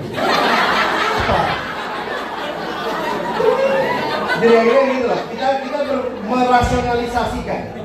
[4.42, 5.20] Jadi akhirnya gitu lah.
[5.30, 5.78] Kita kita
[6.26, 7.81] merasionalisasikan.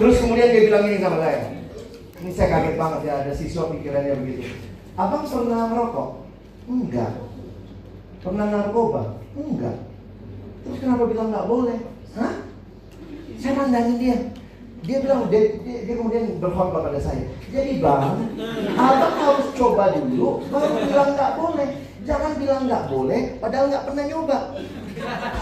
[0.00, 1.52] Terus kemudian dia bilang ini sama saya.
[2.24, 4.48] Ini saya kaget banget ya ada siswa pikirannya begitu.
[4.96, 6.08] Abang pernah merokok?
[6.72, 7.12] Enggak.
[8.24, 9.20] Pernah narkoba?
[9.36, 9.76] Enggak.
[10.64, 11.78] Terus kenapa bilang nggak boleh?
[12.16, 12.34] Hah?
[13.36, 14.16] Saya mandangin dia.
[14.80, 17.28] Dia bilang, dia, dia, dia kemudian berkhotbah pada saya.
[17.52, 18.16] Jadi bang,
[18.80, 21.68] abang harus coba dulu, baru bilang nggak boleh.
[22.08, 24.38] Jangan bilang nggak boleh, padahal nggak pernah nyoba.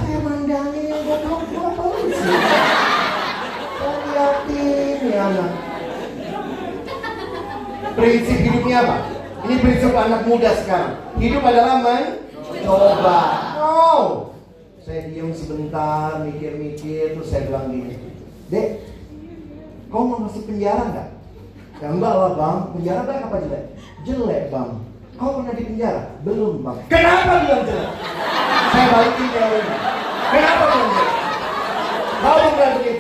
[0.03, 2.98] Saya mandangin yang goblok apa sih?
[3.79, 5.51] Liatin ya anak.
[7.95, 8.97] Prinsip hidupnya apa?
[9.47, 10.99] Ini prinsip anak muda sekarang.
[11.19, 13.21] Hidup adalah mencoba.
[13.59, 14.35] Oh,
[14.83, 17.95] saya diam sebentar, mikir-mikir, terus saya bilang gini,
[18.51, 18.83] Dek,
[19.91, 21.09] kau mau masuk penjara nggak?
[21.79, 23.65] Ya enggak lah bang, penjara baik apa jelek?
[24.03, 24.71] Jelek bang.
[25.19, 26.03] Kau pernah di penjara?
[26.27, 26.79] Belum bang.
[26.91, 27.91] Kenapa bilang jelek?
[28.75, 29.77] Saya balikin jawabannya.
[30.35, 31.11] Kenapa bilang jelek?
[32.19, 32.98] Kau pernah di?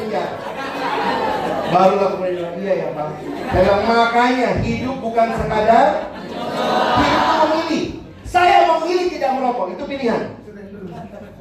[1.68, 3.12] Barulah kemudian bilang, iya ya bang.
[3.52, 5.86] Saya makanya hidup bukan sekadar
[6.96, 7.84] hidup memilih.
[8.24, 10.22] Saya memilih tidak merokok, itu pilihan.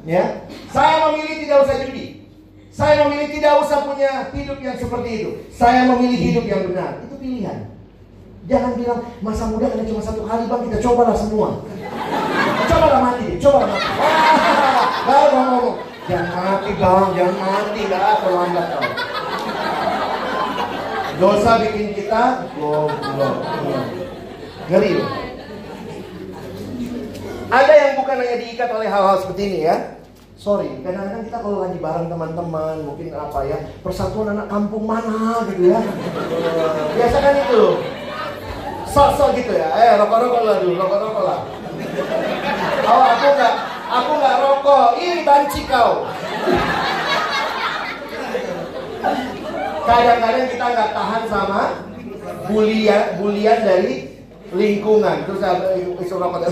[0.08, 0.24] Ya,
[0.72, 2.06] saya memilih tidak usah judi.
[2.72, 5.30] Saya memilih tidak usah punya hidup yang seperti itu.
[5.52, 7.02] Saya memilih hidup yang benar.
[7.04, 7.74] Itu pilihan.
[8.48, 11.60] Jangan bilang masa muda karena cuma satu kali bang kita cobalah semua.
[12.64, 13.90] Cobalah mati, cobalah mati.
[15.04, 15.76] Baru ngomong,
[16.08, 19.17] jangan mati bang, jangan mati dah terlambat kau.
[21.18, 23.42] Dosa bikin kita goblok.
[24.70, 25.02] Ngeri.
[27.48, 29.98] Ada yang bukan hanya diikat oleh hal-hal seperti ini ya.
[30.38, 35.74] Sorry, kadang-kadang kita kalau lagi bareng teman-teman, mungkin apa ya, persatuan anak kampung mana gitu
[35.74, 35.82] ya.
[36.94, 37.62] Biasa kan itu
[38.86, 39.74] sok-sok gitu ya.
[39.74, 41.38] Eh, rokok-rokok lah dulu, rokok-rokok lah.
[42.86, 43.54] Oh, aku nggak,
[43.90, 44.88] aku nggak rokok.
[45.02, 46.06] Ini banci kau.
[49.88, 51.62] Kadang-kadang kita nggak tahan sama
[52.52, 54.20] bulian, bulian dari
[54.52, 55.24] lingkungan.
[55.24, 56.44] Terus ada isu rokok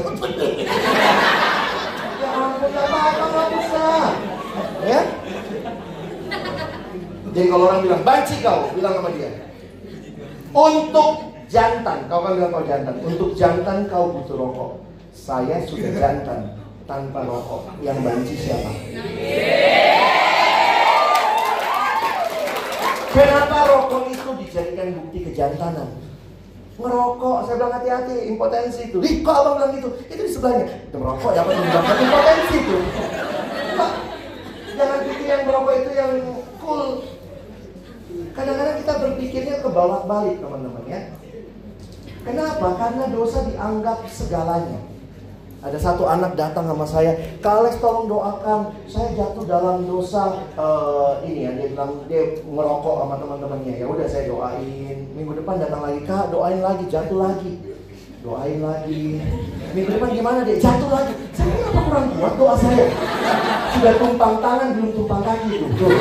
[2.16, 3.86] Ya ampun, apa-apa nggak bisa.
[4.88, 5.00] Ya?
[7.36, 9.28] Jadi kalau orang bilang, banci kau, bilang sama dia.
[10.56, 12.96] Untuk jantan, kau kan bilang kau jantan.
[13.04, 14.72] Untuk jantan kau butuh rokok.
[15.12, 16.56] Saya sudah jantan
[16.88, 17.68] tanpa rokok.
[17.84, 18.72] Yang banci siapa?
[23.16, 25.88] Kenapa rokok itu dijadikan bukti kejantanan?
[26.76, 29.00] Ngerokok, saya bilang hati-hati, impotensi itu.
[29.00, 29.88] Ih, kok abang bilang gitu?
[30.12, 30.68] Itu di sebelahnya.
[30.92, 32.76] Itu merokok ya, apa menyebabkan impotensi itu?
[34.76, 36.12] jangan pikir yang merokok itu yang
[36.60, 36.84] cool.
[38.36, 41.00] Kadang-kadang kita berpikirnya ke bawah balik teman-teman ya.
[42.20, 42.68] Kenapa?
[42.76, 44.80] Karena dosa dianggap segalanya.
[45.66, 47.10] Ada satu anak datang sama saya,
[47.42, 53.02] Kak Alex tolong doakan, saya jatuh dalam dosa uh, ini ya, dia bilang dia merokok
[53.02, 53.74] sama teman-temannya.
[53.74, 55.10] Ya udah saya doain.
[55.18, 57.58] Minggu depan datang lagi, Kak doain lagi, jatuh lagi.
[58.22, 59.18] Doain lagi.
[59.74, 60.54] Minggu depan gimana deh?
[60.54, 61.12] Jatuh lagi.
[61.34, 62.86] Saya apa kurang kuat doa saya?
[63.74, 65.66] Sudah tumpang tangan belum tumpang kaki itu.
[65.82, 65.98] Tuh.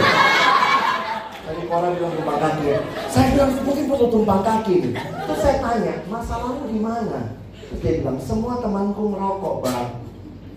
[1.41, 2.79] Tadi orang bilang tumpang kaki ya.
[3.09, 4.93] Saya bilang mungkin perlu tumpang kaki.
[4.93, 7.44] Terus saya tanya, masalahmu di mana?
[7.81, 9.89] Dia bilang, semua temanku merokok bang.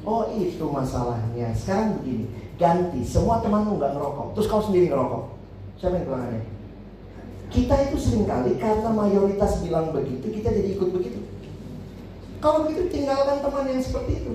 [0.09, 1.53] Oh itu masalahnya.
[1.53, 3.01] Sekarang begini, ganti.
[3.05, 4.27] Semua temanmu nggak ngerokok.
[4.37, 5.25] Terus kau sendiri ngerokok.
[5.77, 6.45] Siapa yang bilang aneh?
[7.49, 11.21] Kita itu sering kali karena mayoritas bilang begitu, kita jadi ikut begitu.
[12.45, 14.35] Kalau begitu tinggalkan teman yang seperti itu.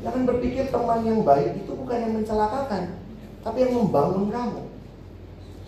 [0.00, 3.00] Jangan berpikir teman yang baik itu bukan yang mencelakakan,
[3.44, 4.62] tapi yang membangun kamu.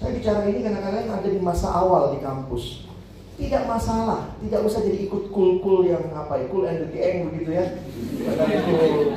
[0.00, 2.88] Saya bicara ini karena kalian ada di masa awal di kampus.
[3.33, 6.88] Tidak masalah, tidak usah jadi ikut cool-cool yang apa ya, cool and the
[7.33, 7.64] begitu ya.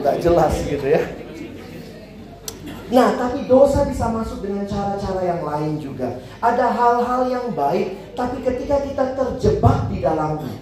[0.01, 1.01] Nggak jelas gitu ya.
[2.85, 6.21] Nah, tapi dosa bisa masuk dengan cara-cara yang lain juga.
[6.37, 10.53] Ada hal-hal yang baik, tapi ketika kita terjebak di dalamnya,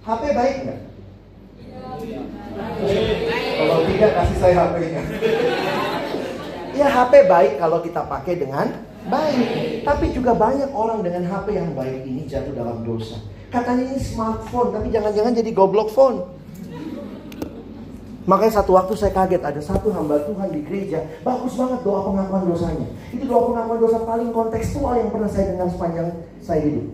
[0.00, 0.80] HP baik nggak?
[3.60, 5.02] Kalau tidak kasih saya HP-nya.
[6.80, 9.86] ya HP baik kalau kita pakai dengan baik.
[9.86, 13.16] Tapi juga banyak orang dengan HP yang baik ini jatuh dalam dosa.
[13.48, 16.22] Katanya ini smartphone, tapi jangan-jangan jadi goblok phone.
[18.28, 22.46] Makanya satu waktu saya kaget ada satu hamba Tuhan di gereja bagus banget doa pengakuan
[22.46, 22.86] dosanya.
[23.10, 26.08] Itu doa pengakuan dosa paling kontekstual yang pernah saya dengar sepanjang
[26.38, 26.86] saya hidup.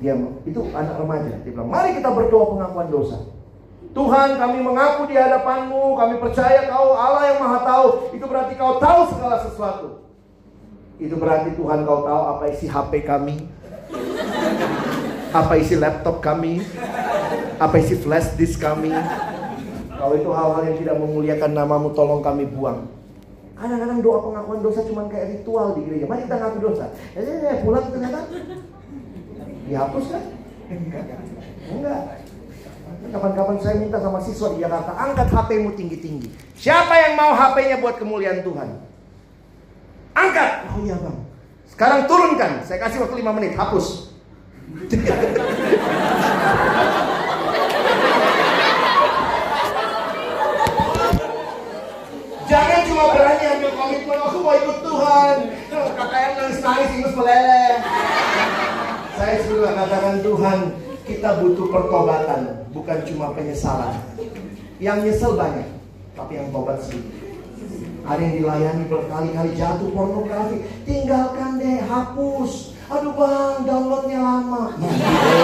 [0.00, 0.14] Dia
[0.46, 1.36] itu anak remaja.
[1.42, 3.18] Dia bilang, mari kita berdoa pengakuan dosa.
[3.96, 7.88] Tuhan kami mengaku di hadapanmu, kami percaya kau Allah yang maha tahu.
[8.12, 10.05] Itu berarti kau tahu segala sesuatu.
[10.96, 13.36] Itu berarti Tuhan kau tahu apa isi HP kami.
[15.36, 16.64] Apa isi laptop kami.
[17.60, 18.92] Apa isi flash disk kami.
[19.96, 22.88] Kalau itu hal-hal yang tidak memuliakan namamu tolong kami buang.
[23.56, 26.04] Kadang-kadang doa pengakuan dosa cuma kayak ritual di gereja.
[26.04, 26.84] Mari kita ngaku dosa.
[27.16, 28.20] Eh, pulang ternyata
[29.68, 30.24] dihapus kan?
[31.72, 32.02] Enggak.
[33.06, 36.28] Kapan-kapan saya minta sama siswa di Jakarta, angkat HP-mu tinggi-tinggi.
[36.58, 38.95] Siapa yang mau HP-nya buat kemuliaan Tuhan?
[40.16, 40.72] Angkat.
[40.72, 41.16] Oh iya bang.
[41.68, 42.64] Sekarang turunkan.
[42.64, 43.52] Saya kasih waktu 5 menit.
[43.52, 44.16] Hapus.
[52.46, 55.36] Jangan cuma berani ambil komitmen, aku mau ikut Tuhan.
[55.66, 57.74] KKM nangis-nangis, ingus meleleh.
[59.18, 60.58] Saya sudah katakan Tuhan,
[61.02, 63.98] kita butuh pertobatan, bukan cuma penyesalan.
[64.78, 65.66] Yang nyesel banyak,
[66.14, 67.25] tapi yang tobat sedikit.
[68.06, 72.70] Ada yang dilayani berkali-kali jatuh pornografi, tinggalkan deh, hapus.
[72.86, 74.64] Aduh bang, downloadnya lama.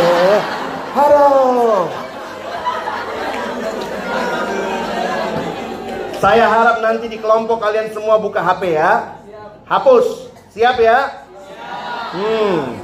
[0.96, 1.30] Halo.
[6.22, 9.18] Saya harap nanti di kelompok kalian semua buka HP ya.
[9.66, 10.30] Hapus.
[10.54, 11.26] Siap ya?
[12.14, 12.78] Hmm.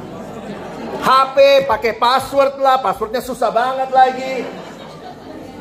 [0.99, 4.42] HP pakai password lah, passwordnya susah banget lagi.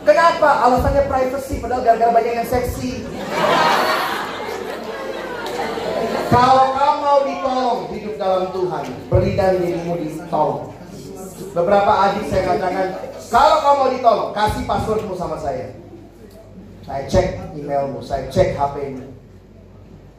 [0.01, 0.65] Kenapa?
[0.65, 3.05] Alasannya privacy, padahal gara-gara banyak yang seksi.
[6.27, 10.75] Kalau kamu mau ditolong hidup dalam Tuhan, beri dan dirimu ditolong.
[11.55, 12.87] Beberapa adik saya katakan,
[13.31, 15.73] kalau kamu mau ditolong, kasih passwordmu sama saya.
[16.83, 19.03] Saya cek emailmu, saya cek HP-mu.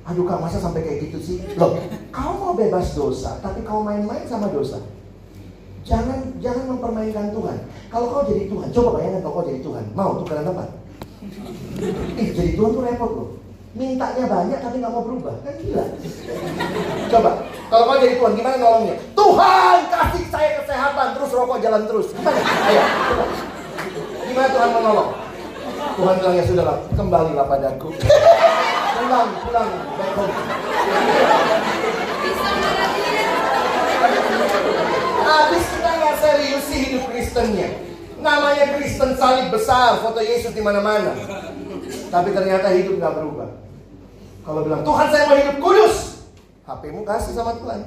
[0.09, 1.37] Aduh kak, masa sampai kayak gitu sih?
[1.61, 1.77] Loh,
[2.09, 4.81] kau mau bebas dosa, tapi kau main-main sama dosa.
[5.85, 7.57] Jangan jangan mempermainkan Tuhan.
[7.93, 9.85] Kalau kau jadi Tuhan, coba bayangkan kalau kau jadi Tuhan.
[9.93, 10.69] Mau tukeran tempat?
[12.17, 13.29] Ih, jadi Tuhan tuh repot loh.
[13.79, 15.39] Mintanya banyak tapi nggak mau berubah.
[15.47, 15.87] Kan gila.
[17.14, 17.31] Coba,
[17.70, 18.97] kalau kau jadi Tuhan, gimana nolongnya?
[19.14, 22.11] Tuhan, kasih saya kesehatan, terus rokok jalan terus.
[22.11, 22.43] Gimana?
[22.43, 23.24] Ayo, coba.
[24.26, 25.11] Gimana Tuhan menolong?
[25.95, 27.95] Tuhan bilang ya sudahlah, kembalilah padaku.
[28.99, 30.35] pulang, pulang, back home.
[35.22, 37.68] Habis kita nggak serius sih hidup Kristennya.
[38.18, 41.14] Namanya Kristen salib besar, foto Yesus di mana-mana.
[42.11, 43.68] Tapi ternyata hidup nggak berubah.
[44.49, 46.24] Kalau bilang Tuhan saya mau hidup kudus,
[46.64, 47.84] HPmu kasih sama Tuhan.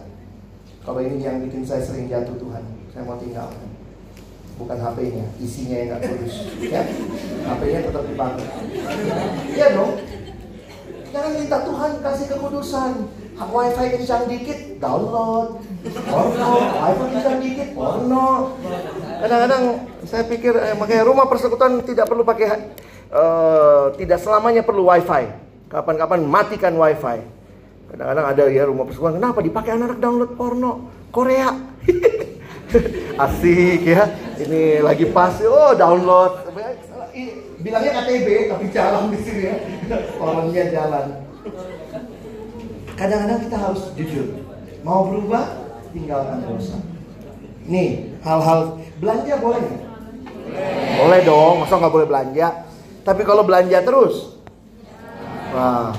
[0.86, 2.62] Kalau ini yang bikin saya sering jatuh Tuhan,
[2.94, 3.66] saya mau tinggalkan.
[4.62, 6.54] Bukan HP-nya, isinya yang nggak kudus.
[6.62, 6.86] Ya,
[7.50, 8.46] HP-nya tetap dipakai.
[9.58, 9.94] Iya dong.
[11.10, 12.92] Jangan minta Tuhan kasih kekudusan.
[13.42, 15.66] Wifi kencang dikit, download.
[15.82, 18.54] Porno, wifi kencang dikit, porno.
[19.18, 19.64] Kadang-kadang
[20.06, 22.70] saya pikir, eh, makanya rumah persekutuan tidak perlu pakai,
[23.10, 25.42] uh, tidak selamanya perlu wifi.
[25.72, 27.24] Kapan-kapan matikan wifi.
[27.92, 30.72] Kadang-kadang ada ya rumah persekutuan, kenapa dipakai anak-anak download porno?
[31.16, 31.56] Korea.
[33.24, 34.04] Asik ya.
[34.36, 36.52] Ini lagi pas, oh download.
[37.64, 39.56] Bilangnya KTB tapi jalan di sini ya.
[40.20, 41.06] Orangnya jalan.
[43.00, 44.28] Kadang-kadang kita harus jujur.
[44.84, 45.46] Mau berubah,
[45.96, 46.80] tinggalkan dosa.
[47.64, 49.82] Nih, hal-hal belanja boleh nggak?
[51.00, 52.48] Boleh dong, masa nggak boleh belanja?
[53.08, 54.41] Tapi kalau belanja terus,
[55.52, 55.92] wah,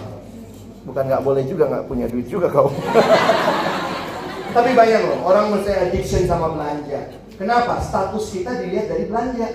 [0.89, 2.69] bukan nggak boleh juga nggak punya duit juga kau.
[4.57, 7.09] Tapi banyak loh orang mesti addiction sama belanja.
[7.41, 7.81] Kenapa?
[7.81, 9.49] Status kita dilihat dari belanja.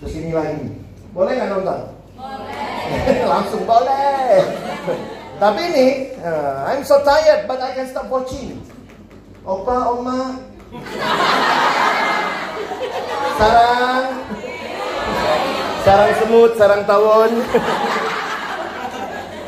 [0.00, 0.72] Terus ini lagi,
[1.12, 1.80] boleh nggak nonton?
[2.16, 3.20] Boleh.
[3.32, 4.40] Langsung boleh.
[5.42, 5.88] Tapi ini,
[6.24, 8.56] uh, I'm so tired, but I can stop watching.
[9.44, 10.40] Opa, oma,
[13.36, 14.04] sarang,
[15.84, 17.32] sarang semut, sarang tawon.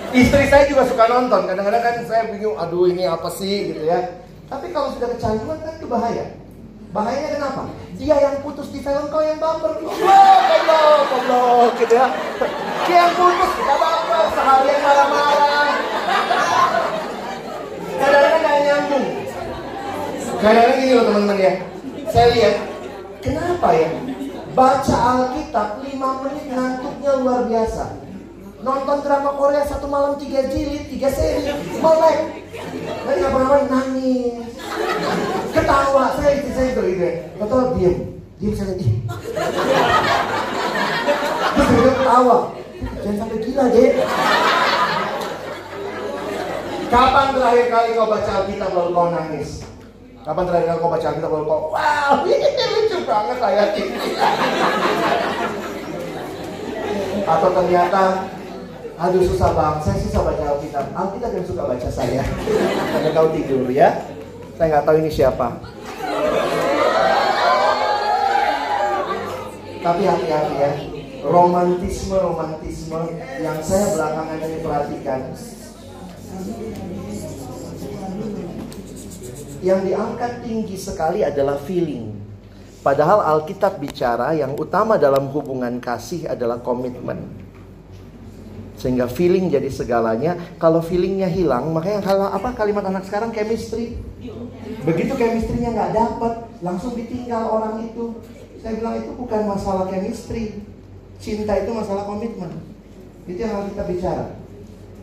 [0.08, 1.44] Istri saya juga suka nonton.
[1.44, 4.24] Kadang-kadang kan saya bingung, aduh ini apa sih gitu ya.
[4.48, 6.24] Tapi kalau sudah kecanduan kan itu bahaya.
[6.96, 7.62] Bahayanya kenapa?
[8.00, 9.76] Dia yang putus di film kau yang baper.
[9.76, 12.08] Goblok, goblok, goblok gitu ya.
[12.88, 15.68] Dia yang putus kita baper, seharian marah-marah.
[17.98, 19.06] Kadang-kadang gak nyambung.
[20.40, 21.52] Kadang-kadang gini loh teman-teman ya.
[22.08, 22.54] Saya lihat,
[23.20, 23.88] kenapa ya?
[24.56, 28.07] Baca Alkitab 5 menit ngantuknya luar biasa.
[28.58, 31.46] Nonton drama Korea satu malam tiga jilid, tiga seri,
[31.78, 32.18] melek.
[33.06, 34.50] Nggak pernah nangis,
[35.54, 36.18] ketawa.
[36.18, 37.10] Saya itu saya itu ide.
[37.38, 38.98] Betul diem, diem saya diem.
[41.54, 42.36] Terus dia ketawa.
[42.98, 43.90] Jangan sampai gila deh.
[46.88, 49.50] Kapan terakhir kali kau baca Alkitab lalu kau nangis?
[50.26, 54.08] Kapan terakhir kali kau baca Alkitab lalu kau, wow, ini lucu banget ayat ini.
[57.28, 58.02] Atau ternyata
[58.98, 60.90] Aduh susah bang, saya susah baca Alkitab.
[60.90, 62.18] Alkitab yang suka baca saya.
[62.90, 63.94] Karena kau tidur ya.
[64.58, 65.54] Saya nggak tahu ini siapa.
[69.78, 70.72] Tapi hati-hati ya.
[71.22, 73.00] Romantisme romantisme
[73.38, 75.20] yang saya belakangan ini perhatikan.
[79.62, 82.18] Yang diangkat tinggi sekali adalah feeling.
[82.82, 87.47] Padahal Alkitab bicara yang utama dalam hubungan kasih adalah komitmen.
[88.78, 90.38] Sehingga feeling jadi segalanya.
[90.62, 93.98] Kalau feelingnya hilang, makanya kalau apa kalimat anak sekarang chemistry.
[94.86, 98.22] Begitu chemistry-nya nggak dapat, langsung ditinggal orang itu.
[98.62, 100.62] Saya bilang itu bukan masalah chemistry.
[101.18, 102.54] Cinta itu masalah komitmen.
[103.26, 104.26] Itu yang harus kita bicara.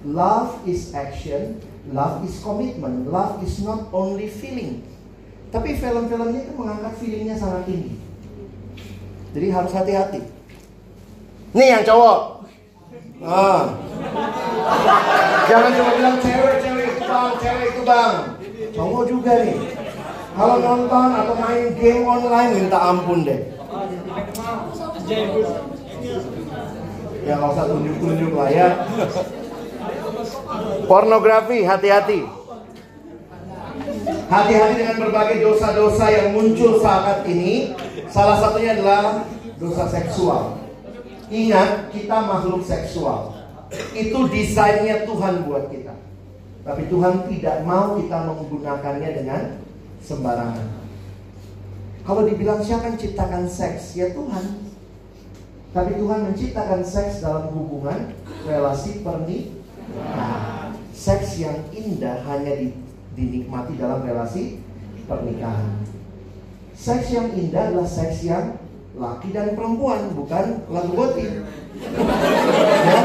[0.07, 1.59] Love is action,
[1.91, 4.85] love is commitment, love is not only feeling.
[5.51, 7.95] Tapi film-filmnya itu mengangkat feelingnya sangat tinggi.
[9.35, 10.21] Jadi harus hati-hati.
[11.55, 12.34] Nih yang cowok,
[13.23, 13.71] Ah.
[15.47, 18.13] Jangan cuma bilang cewek, cewek itu bang, cewek itu bang.
[18.75, 19.59] Cowok juga nih.
[20.35, 23.39] Kalau nonton atau main game online minta ampun deh.
[27.23, 28.69] Ya nggak usah tunjuk-tunjuk lah ya.
[30.91, 32.27] Pornografi, hati-hati.
[34.27, 37.71] Hati-hati dengan berbagai dosa-dosa yang muncul saat ini.
[38.11, 39.23] Salah satunya adalah
[39.55, 40.64] dosa seksual.
[41.29, 43.33] Ingat, kita makhluk seksual.
[43.97, 45.93] Itu desainnya Tuhan buat kita.
[46.65, 49.41] Tapi Tuhan tidak mau kita menggunakannya dengan
[50.01, 50.85] sembarangan.
[52.05, 53.97] Kalau dibilang siapa yang ciptakan seks?
[53.97, 54.65] Ya Tuhan.
[55.73, 58.13] Tapi Tuhan menciptakan seks dalam hubungan
[58.45, 60.71] relasi pernikahan.
[60.95, 62.71] Seks yang indah hanya
[63.17, 64.63] dinikmati dalam relasi
[65.09, 65.83] pernikahan.
[66.71, 68.55] Seks yang indah adalah seks yang
[68.95, 71.27] laki dan perempuan, bukan lagu goti.
[71.27, 72.99] ya.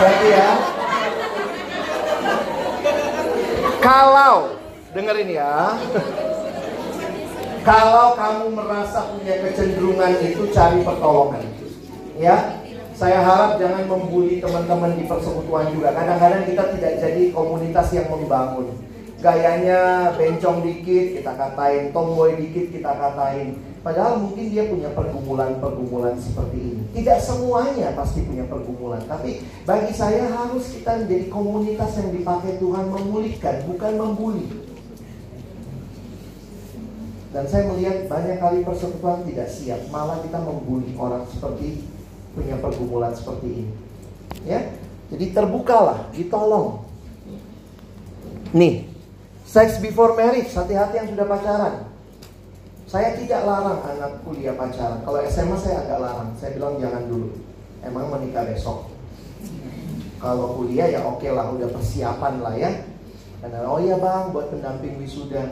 [0.00, 0.50] Berarti ya.
[3.80, 4.36] Kalau
[4.92, 5.54] dengerin ya.
[7.60, 11.44] Kalau kamu merasa punya kecenderungan itu cari pertolongan.
[12.20, 12.60] Ya.
[12.92, 15.96] Saya harap jangan membuli teman-teman di persekutuan juga.
[15.96, 18.76] Kadang-kadang kita tidak jadi komunitas yang membangun.
[19.20, 21.92] Gayanya bencong dikit, kita katain.
[21.92, 23.60] Tomboy dikit, kita katain.
[23.80, 26.82] Padahal mungkin dia punya pergumulan-pergumulan seperti ini.
[26.96, 29.00] Tidak semuanya pasti punya pergumulan.
[29.04, 34.46] Tapi bagi saya harus kita menjadi komunitas yang dipakai Tuhan memulihkan, bukan membuli.
[37.30, 41.86] Dan saya melihat banyak kali persekutuan tidak siap, malah kita membuli orang seperti
[42.34, 43.72] punya pergumulan seperti ini.
[44.42, 44.66] Ya,
[45.14, 46.82] jadi terbukalah, ditolong.
[48.50, 48.90] Nih,
[49.50, 51.74] sex before marriage, hati-hati yang sudah pacaran.
[52.86, 55.02] Saya tidak larang anak kuliah pacaran.
[55.02, 56.30] Kalau SMA saya agak larang.
[56.38, 57.34] Saya bilang jangan dulu.
[57.82, 58.86] Emang menikah besok.
[60.22, 62.70] Kalau kuliah ya oke lah, udah persiapan lah ya.
[63.40, 65.42] Karena oh iya bang, buat pendamping wisuda.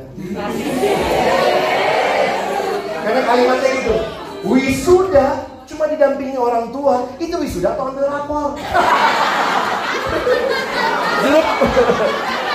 [3.02, 3.96] Karena kalimatnya gitu,
[4.44, 5.26] wisuda
[5.64, 8.60] cuma didampingi orang tua, itu wisuda atau ambil rapor.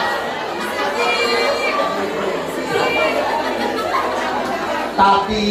[4.93, 5.43] Tapi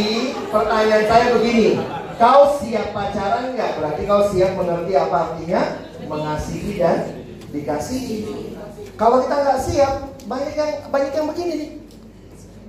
[0.55, 1.75] pertanyaan saya begini,
[2.15, 3.71] kau siap pacaran nggak?
[3.83, 5.63] Berarti kau siap mengerti apa artinya
[6.07, 6.99] mengasihi dan
[7.51, 8.19] dikasihi.
[8.95, 9.93] Kalau kita nggak siap,
[10.31, 11.71] banyak yang banyak yang begini nih.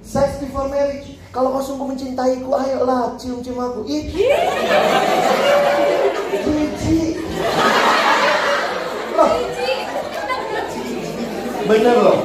[0.02, 1.22] Sex before marriage.
[1.30, 3.86] Kalau kau sungguh mencintaiku, ayolah cium-cium aku.
[3.86, 4.10] Ih.
[9.14, 9.32] Loh.
[11.70, 12.20] Bener loh.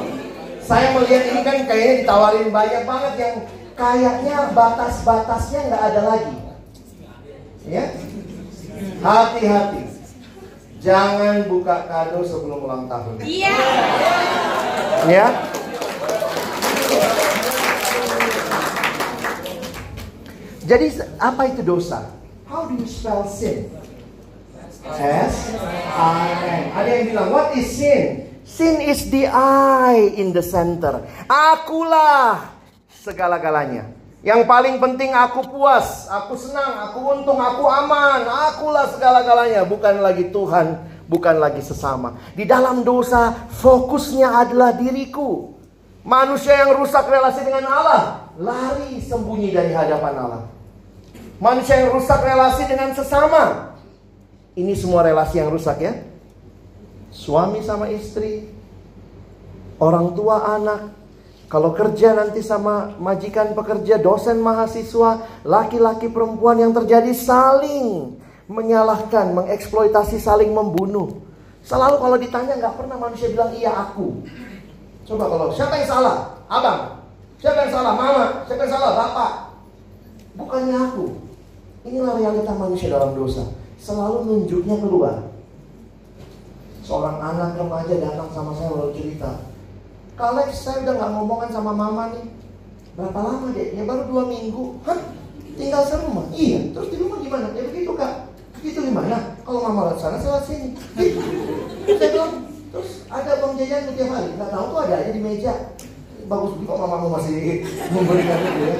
[0.65, 3.35] Saya melihat ini kan kayaknya ditawarin banyak banget yang
[3.79, 6.35] kayaknya batas-batasnya nggak ada lagi.
[7.63, 7.85] Ya.
[8.99, 9.83] Hati-hati.
[10.83, 13.23] Jangan buka kado sebelum ulang tahun.
[13.23, 13.55] Iya.
[15.07, 15.27] Ya.
[20.67, 22.13] Jadi apa itu dosa?
[22.45, 23.71] How do you spell sin?
[24.89, 25.55] S
[25.95, 26.63] I N.
[26.75, 28.27] Ada yang bilang what is sin?
[28.45, 31.05] Sin is the I in the center.
[31.29, 32.58] Akulah
[33.03, 33.87] segala-galanya.
[34.19, 40.27] Yang paling penting aku puas, aku senang, aku untung, aku aman, akulah segala-galanya, bukan lagi
[40.27, 40.75] Tuhan,
[41.07, 42.19] bukan lagi sesama.
[42.35, 45.55] Di dalam dosa fokusnya adalah diriku.
[46.03, 50.43] Manusia yang rusak relasi dengan Allah, lari sembunyi dari hadapan Allah.
[51.39, 53.71] Manusia yang rusak relasi dengan sesama.
[54.59, 55.95] Ini semua relasi yang rusak ya.
[57.15, 58.51] Suami sama istri,
[59.79, 60.98] orang tua anak,
[61.49, 68.13] kalau kerja nanti sama majikan pekerja, dosen mahasiswa, laki-laki perempuan yang terjadi saling
[68.45, 71.25] menyalahkan, mengeksploitasi, saling membunuh.
[71.65, 74.21] Selalu kalau ditanya nggak pernah manusia bilang iya aku.
[75.09, 76.37] Coba kalau siapa yang salah?
[76.45, 76.81] Abang.
[77.41, 77.93] Siapa yang salah?
[77.97, 78.25] Mama.
[78.45, 78.91] Siapa yang salah?
[78.93, 79.31] Bapak.
[80.37, 81.05] Bukannya aku.
[81.81, 83.41] Inilah realita manusia dalam dosa.
[83.81, 85.25] Selalu nunjuknya keluar.
[86.85, 89.48] Seorang anak remaja datang sama saya lalu cerita.
[90.19, 92.27] Kalau saya udah nggak ngomongan sama mama nih.
[92.99, 93.71] Berapa lama deh?
[93.71, 94.83] Ya baru dua minggu.
[94.83, 94.99] Hah?
[95.55, 96.27] Tinggal serumah?
[96.35, 96.75] Iya.
[96.75, 97.55] Terus di rumah gimana?
[97.55, 98.27] Ya begitu kak.
[98.59, 99.39] Begitu gimana?
[99.47, 100.75] Kalau mama lewat sana, saya lewat sini.
[100.75, 101.19] Gitu.
[101.95, 104.29] Saya bilang, terus ada uang jajan tiap hari.
[104.35, 105.53] Nggak tahu tuh ada aja di meja.
[106.27, 107.63] Bagus kok mamamu masih
[107.95, 108.75] memberikan itu ya.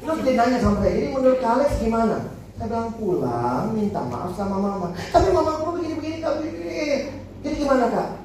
[0.00, 2.16] Terus dia nanya sama saya, jadi menurut Alex gimana?
[2.56, 4.96] Saya bilang pulang, minta maaf sama mama.
[4.96, 7.12] Tapi mama aku begini-begini, kak begini.
[7.44, 8.19] Jadi gimana kak?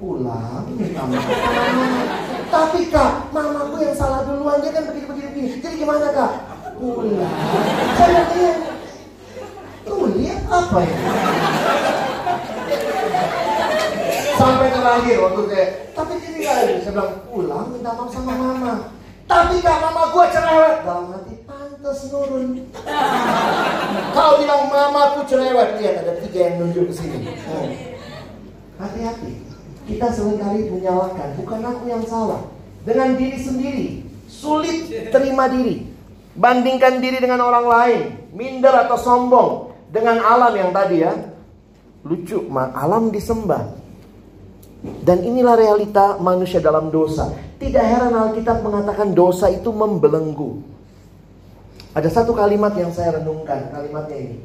[0.00, 1.28] Pulang, minta maaf.
[2.48, 5.60] Tapi kak, mamaku yang salah duluan, dia kan begini-begini.
[5.60, 6.32] Jadi gimana kak?
[6.80, 7.36] Pulang.
[8.00, 8.52] Saya iya.
[9.84, 10.96] Tuh lihat apa ya?
[14.40, 18.74] Sampai terakhir waktu saya, tapi ini kali, saya bilang pulang minta maaf sama mama.
[19.28, 22.66] Tapi kak mama gue cerewet Dalam hati pantas nurun
[24.10, 27.70] Kau bilang mamaku cerewet Lihat ada tiga yang nunjuk ke sini hmm.
[28.82, 29.39] Hati-hati
[29.90, 31.34] Kita sering kali menyalahkan.
[31.42, 32.46] Bukan aku yang salah.
[32.86, 33.88] Dengan diri sendiri
[34.30, 35.90] Sulit terima diri.
[36.38, 38.00] Bandingkan diri dengan orang lain.
[38.30, 39.50] Minder atau sombong.
[39.90, 41.12] Dengan alam yang tadi ya.
[42.06, 43.76] Lucu, alam disembah.
[44.80, 47.28] Dan inilah realita manusia dalam dosa.
[47.60, 50.64] Tidak heran Alkitab mengatakan dosa itu membelenggu.
[51.92, 54.38] Ada satu kalimat yang saya renungkan, kalimatnya ini.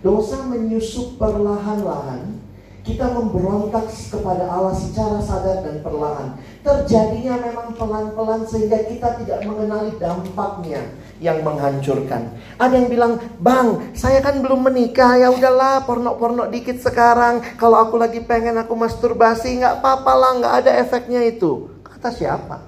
[0.00, 2.40] Dosa menyusup perlahan-lahan,
[2.82, 6.34] kita memberontak kepada Allah secara sadar dan perlahan.
[6.66, 10.90] Terjadinya memang pelan-pelan sehingga kita tidak mengenali dampaknya
[11.22, 12.34] yang menghancurkan.
[12.58, 17.46] Ada yang bilang, "Bang, saya kan belum menikah, ya udahlah porno-porno dikit sekarang.
[17.54, 22.66] Kalau aku lagi pengen aku masturbasi, nggak apa-apa lah, nggak ada efeknya itu." Kata siapa?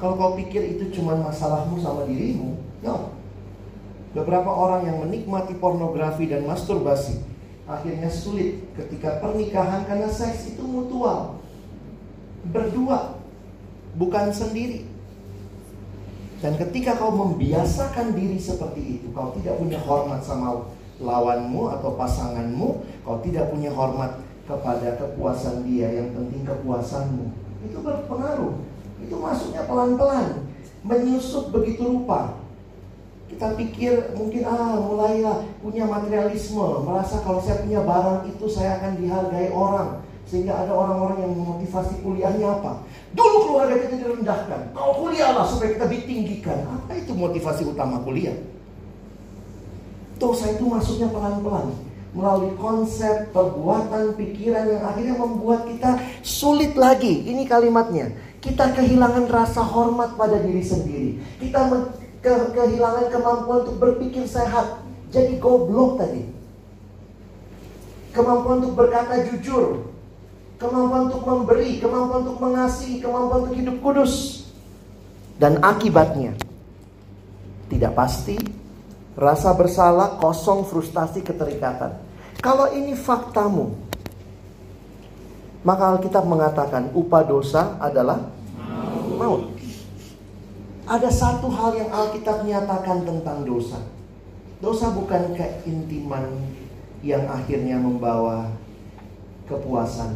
[0.00, 3.12] Kalau kau pikir itu cuma masalahmu sama dirimu, no.
[4.16, 7.33] Beberapa orang yang menikmati pornografi dan masturbasi
[7.64, 11.40] akhirnya sulit ketika pernikahan karena seks itu mutual.
[12.44, 13.16] Berdua,
[13.96, 14.84] bukan sendiri.
[16.44, 20.68] Dan ketika kau membiasakan diri seperti itu, kau tidak punya hormat sama
[21.00, 27.32] lawanmu atau pasanganmu, kau tidak punya hormat kepada kepuasan dia, yang penting kepuasanmu.
[27.64, 28.60] Itu berpengaruh.
[29.00, 30.44] Itu masuknya pelan-pelan,
[30.84, 32.43] menyusup begitu rupa.
[33.34, 38.94] Kita pikir mungkin ah mulailah punya materialisme, merasa kalau saya punya barang itu saya akan
[39.02, 39.98] dihargai orang.
[40.30, 42.86] Sehingga ada orang-orang yang memotivasi kuliahnya apa?
[43.10, 46.62] Dulu keluarga kita direndahkan, kau kuliahlah supaya kita ditinggikan.
[46.62, 48.38] Apa itu motivasi utama kuliah?
[50.22, 51.74] Dosa itu masuknya pelan-pelan
[52.14, 57.26] melalui konsep, perbuatan, pikiran yang akhirnya membuat kita sulit lagi.
[57.26, 58.14] Ini kalimatnya.
[58.38, 61.18] Kita kehilangan rasa hormat pada diri sendiri.
[61.42, 61.66] Kita
[62.24, 64.80] ke kehilangan kemampuan untuk berpikir sehat.
[65.12, 66.24] Jadi goblok tadi.
[68.16, 69.92] Kemampuan untuk berkata jujur.
[70.56, 74.48] Kemampuan untuk memberi, kemampuan untuk mengasihi, kemampuan untuk hidup kudus.
[75.36, 76.32] Dan akibatnya
[77.68, 78.38] tidak pasti,
[79.18, 82.00] rasa bersalah, kosong, frustasi, keterikatan.
[82.40, 83.76] Kalau ini faktamu,
[85.66, 88.30] maka Alkitab mengatakan upah dosa adalah
[89.18, 89.53] maut.
[90.84, 93.80] Ada satu hal yang Alkitab nyatakan tentang dosa.
[94.60, 96.28] Dosa bukan keintiman
[97.00, 98.52] yang akhirnya membawa
[99.48, 100.12] kepuasan.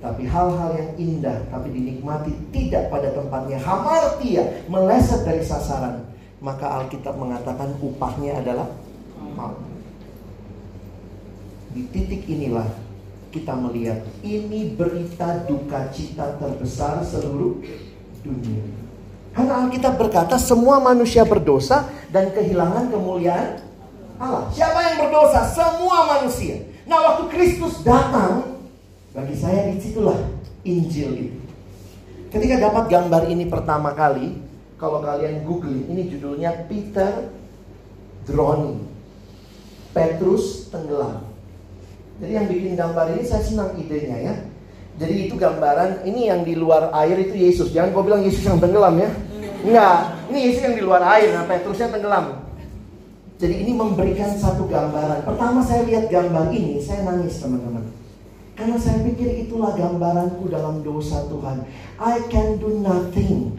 [0.00, 3.58] Tapi hal-hal yang indah tapi dinikmati tidak pada tempatnya.
[3.58, 6.06] Hamartia meleset dari sasaran.
[6.40, 8.70] Maka Alkitab mengatakan upahnya adalah
[9.36, 9.60] maut.
[11.74, 12.66] Di titik inilah
[13.30, 17.60] kita melihat ini berita duka cita terbesar seluruh
[18.24, 18.79] dunia.
[19.40, 23.56] Karena Alkitab berkata semua manusia berdosa dan kehilangan kemuliaan
[24.20, 24.52] Allah.
[24.52, 25.48] Siapa yang berdosa?
[25.48, 26.60] Semua manusia.
[26.84, 28.60] Nah waktu Kristus datang,
[29.16, 30.20] bagi saya di situlah
[30.60, 31.40] Injil itu.
[32.28, 34.36] Ketika dapat gambar ini pertama kali,
[34.76, 37.32] kalau kalian googling, ini judulnya Peter
[38.28, 38.92] Drowning.
[39.96, 41.24] Petrus tenggelam.
[42.20, 44.34] Jadi yang bikin gambar ini saya senang idenya ya.
[45.00, 47.72] Jadi itu gambaran ini yang di luar air itu Yesus.
[47.72, 49.08] Jangan kau bilang Yesus yang tenggelam ya.
[49.60, 49.98] Enggak,
[50.32, 52.46] ini Yesus yang di luar air, nah Petrusnya tenggelam.
[53.40, 55.24] Jadi ini memberikan satu gambaran.
[55.24, 57.88] Pertama saya lihat gambar ini, saya nangis teman-teman.
[58.52, 61.64] Karena saya pikir itulah gambaranku dalam dosa Tuhan.
[61.96, 63.56] I can do nothing.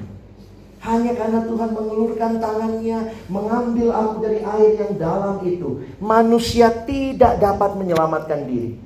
[0.81, 5.85] Hanya karena Tuhan mengulurkan tangannya, mengambil aku dari air yang dalam itu.
[5.97, 8.77] Manusia tidak dapat menyelamatkan diri.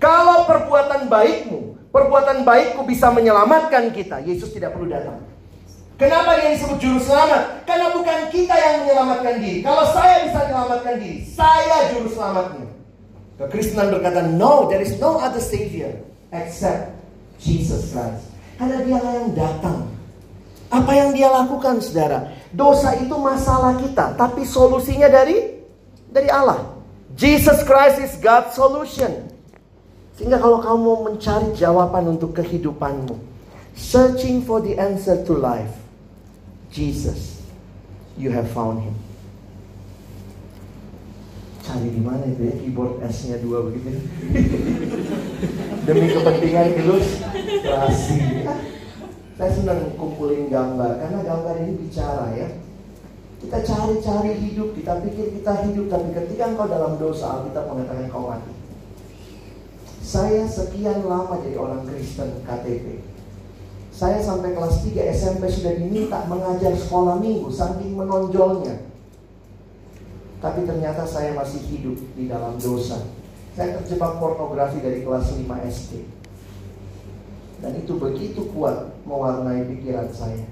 [0.00, 4.22] Kalau perbuatan baikmu Perbuatan baikku bisa menyelamatkan kita.
[4.22, 5.26] Yesus tidak perlu datang.
[6.00, 7.68] Kenapa dia disebut juru selamat?
[7.68, 9.60] Karena bukan kita yang menyelamatkan diri.
[9.60, 12.66] Kalau saya bisa menyelamatkan diri, saya juru selamatnya.
[13.36, 15.92] Kekristenan berkata, no, there is no other savior
[16.32, 16.96] except
[17.36, 18.32] Jesus Christ.
[18.56, 19.92] Karena dialah yang datang.
[20.72, 22.32] Apa yang dia lakukan, saudara?
[22.56, 25.60] Dosa itu masalah kita, tapi solusinya dari
[26.08, 26.80] dari Allah.
[27.12, 29.28] Jesus Christ is God's solution.
[30.16, 33.20] Sehingga kalau kamu mencari jawaban untuk kehidupanmu,
[33.76, 35.89] searching for the answer to life,
[36.70, 37.42] Jesus,
[38.14, 38.94] you have found him.
[41.66, 43.90] Cari di mana itu ya keyboard S-nya dua begitu.
[45.86, 48.18] Demi kepentingan ilustrasi.
[49.34, 52.48] Saya senang kumpulin gambar karena gambar ini bicara ya.
[53.40, 58.28] Kita cari-cari hidup, kita pikir kita hidup, tapi ketika engkau dalam dosa, kita mengatakan kau
[58.28, 58.52] mati.
[60.04, 63.09] Saya sekian lama jadi orang Kristen KTP.
[64.00, 68.88] Saya sampai kelas 3 SMP sudah diminta mengajar sekolah minggu saking menonjolnya.
[70.40, 72.96] Tapi ternyata saya masih hidup di dalam dosa.
[73.52, 76.08] Saya terjebak pornografi dari kelas 5 SD.
[77.60, 80.48] Dan itu begitu kuat mewarnai pikiran saya.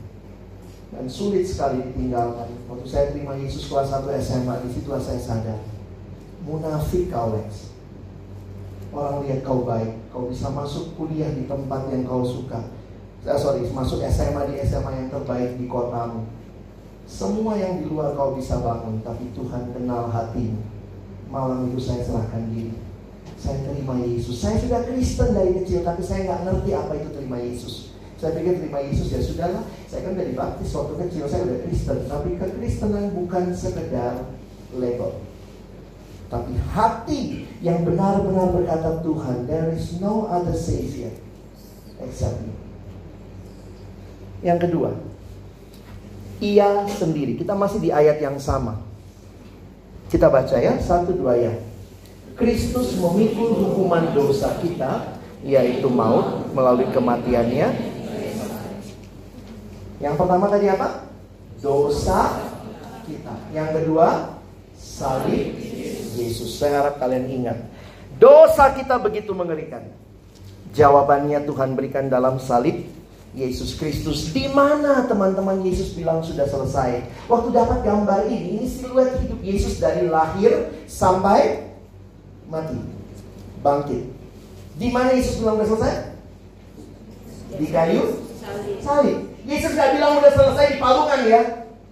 [0.93, 2.53] Dan sulit sekali ditinggalkan.
[2.69, 5.61] Waktu saya terima Yesus kelas 1 SMA, di situ saya sadar.
[6.45, 7.73] Munafik kau, Lex.
[8.93, 12.77] Orang lihat kau baik, kau bisa masuk kuliah di tempat yang kau suka.
[13.27, 16.23] Eh, sorry, masuk SMA di SMA yang terbaik di kotamu.
[17.09, 20.61] Semua yang di luar kau bisa bangun, tapi Tuhan kenal hatimu.
[21.33, 22.79] Malam itu saya serahkan diri.
[23.35, 24.39] Saya terima Yesus.
[24.39, 27.75] Saya sudah Kristen dari kecil, tapi saya nggak ngerti apa itu terima Yesus.
[28.19, 29.65] Saya pikir terima Yesus ya sudahlah.
[29.87, 31.99] Saya kan dari baptis waktu kecil, saya udah Kristen.
[32.07, 34.27] Tapi kekristenan bukan sekedar
[34.75, 35.23] label.
[36.29, 41.15] Tapi hati yang benar-benar berkata Tuhan, there is no other savior
[42.05, 42.68] except you.
[44.43, 44.91] Yang kedua,
[46.39, 47.35] ia sendiri.
[47.35, 48.79] Kita masih di ayat yang sama.
[50.09, 51.55] Kita baca ya, satu dua ya.
[52.39, 57.69] Kristus memikul hukuman dosa kita, yaitu maut melalui kematiannya.
[59.99, 61.11] Yang pertama tadi apa?
[61.59, 62.39] Dosa
[63.03, 63.35] kita.
[63.51, 64.39] Yang kedua,
[64.79, 65.59] salib
[66.15, 66.55] Yesus.
[66.55, 67.59] Saya harap kalian ingat.
[68.23, 69.83] Dosa kita begitu mengerikan.
[70.75, 72.87] Jawabannya Tuhan berikan dalam salib
[73.37, 74.33] Yesus Kristus.
[74.33, 77.05] Di mana teman-teman Yesus bilang sudah selesai?
[77.29, 81.69] Waktu dapat gambar ini, ini siluet hidup Yesus dari lahir sampai
[82.49, 82.81] mati,
[83.61, 84.09] bangkit.
[84.79, 85.95] Di mana Yesus bilang sudah selesai?
[87.59, 88.05] Di kayu
[88.81, 89.19] salib.
[89.49, 91.41] Yesus nggak bilang udah selesai di palungan ya.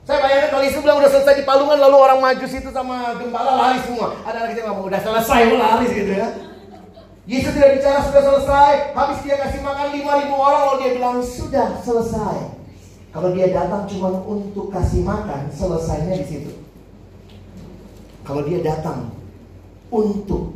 [0.06, 3.58] Saya bayangkan kalau Yesus bilang udah selesai di palungan lalu orang majus itu sama gembala
[3.58, 4.14] lari semua.
[4.22, 6.28] Ada anak kecil ngomong udah selesai, lari gitu ya.
[7.26, 11.68] Yesus tidak bicara sudah selesai, habis dia kasih makan 5000 orang lalu dia bilang sudah
[11.82, 12.54] selesai.
[13.10, 16.52] Kalau dia datang cuma untuk kasih makan, selesainya di situ.
[18.22, 19.10] Kalau dia datang
[19.90, 20.54] untuk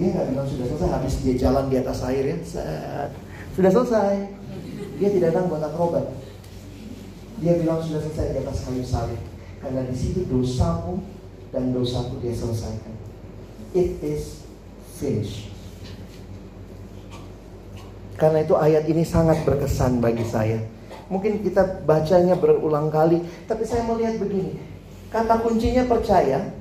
[0.00, 2.36] dia nggak bilang sudah selesai, habis dia jalan di atas air ya,
[3.52, 4.12] sudah selesai.
[4.96, 6.06] Dia tidak datang buat akrobat.
[7.42, 9.20] Dia bilang sudah selesai di atas kayu salib.
[9.58, 11.04] Karena di situ dosamu
[11.52, 12.94] dan dosaku dia selesaikan.
[13.74, 14.43] It is
[14.94, 15.50] finish.
[18.14, 20.62] Karena itu ayat ini sangat berkesan bagi saya.
[21.10, 24.56] Mungkin kita bacanya berulang kali, tapi saya melihat begini.
[25.10, 26.54] Kata kuncinya percaya,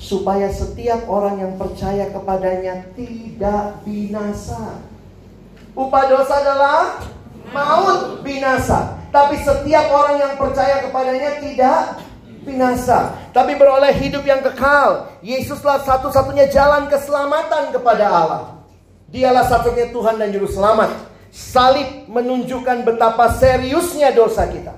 [0.00, 4.80] supaya setiap orang yang percaya kepadanya tidak binasa.
[5.76, 7.04] Upah dosa adalah
[7.52, 8.96] maut binasa.
[9.12, 12.00] Tapi setiap orang yang percaya kepadanya tidak
[12.44, 15.12] binasa, tapi beroleh hidup yang kekal.
[15.20, 18.42] Yesuslah satu-satunya jalan keselamatan kepada Allah.
[19.10, 21.10] Dialah satunya Tuhan dan Juru Selamat.
[21.30, 24.74] Salib menunjukkan betapa seriusnya dosa kita.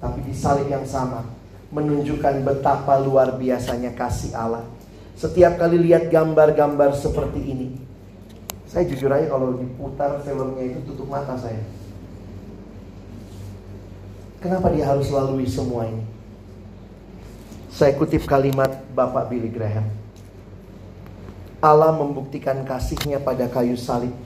[0.00, 1.24] Tapi di salib yang sama
[1.72, 4.64] menunjukkan betapa luar biasanya kasih Allah.
[5.16, 7.68] Setiap kali lihat gambar-gambar seperti ini,
[8.68, 11.60] saya jujur aja kalau diputar filmnya itu tutup mata saya.
[14.40, 16.15] Kenapa dia harus lalui semua ini?
[17.76, 19.84] Saya kutip kalimat Bapak Billy Graham.
[21.60, 24.16] Allah membuktikan kasihnya pada kayu salib.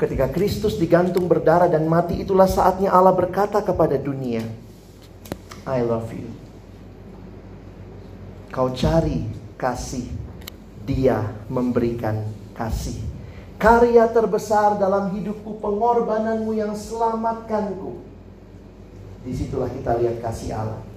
[0.00, 4.40] Ketika Kristus digantung berdarah dan mati itulah saatnya Allah berkata kepada dunia,
[5.68, 6.32] I love you.
[8.48, 9.28] Kau cari
[9.60, 10.08] kasih,
[10.88, 12.24] dia memberikan
[12.56, 12.96] kasih.
[13.60, 18.00] Karya terbesar dalam hidupku, pengorbananmu yang selamatkanku.
[19.28, 20.87] Di situlah kita lihat kasih Allah.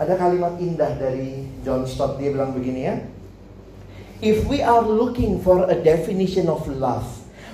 [0.00, 2.96] Ada kalimat indah dari John Stott dia bilang begini ya.
[4.24, 7.04] If we are looking for a definition of love,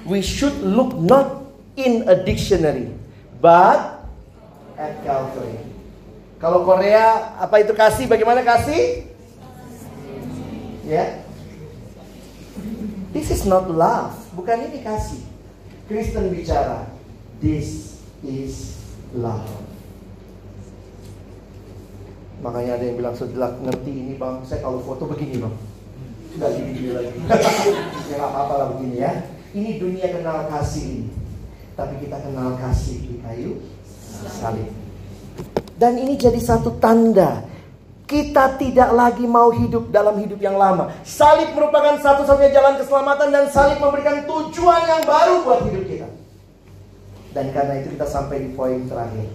[0.07, 1.42] we should look not
[1.74, 2.94] in a dictionary,
[3.42, 4.07] but
[4.78, 5.59] at Calvary.
[6.38, 8.07] Kalau Korea apa itu kasih?
[8.07, 9.11] Bagaimana kasih?
[10.86, 10.94] Ya.
[10.94, 11.11] Yeah.
[13.11, 15.18] This is not love, bukan ini kasih.
[15.90, 16.86] Kristen bicara,
[17.42, 18.78] this is
[19.16, 19.65] love.
[22.45, 25.55] Makanya ada yang bilang setelah ngerti ini bang, saya kalau foto begini bang.
[26.37, 27.16] Tidak gini lagi.
[28.12, 29.12] ya gak apa-apa lah begini ya.
[29.57, 31.09] Ini dunia kenal kasih ini.
[31.72, 33.53] Tapi kita kenal kasih di kayu
[34.28, 34.68] salib.
[35.76, 37.45] Dan ini jadi satu tanda
[38.07, 40.95] kita tidak lagi mau hidup dalam hidup yang lama.
[41.03, 46.09] Salib merupakan satu-satunya jalan keselamatan dan salib memberikan tujuan yang baru buat hidup kita.
[47.34, 49.28] Dan karena itu kita sampai di poin terakhir.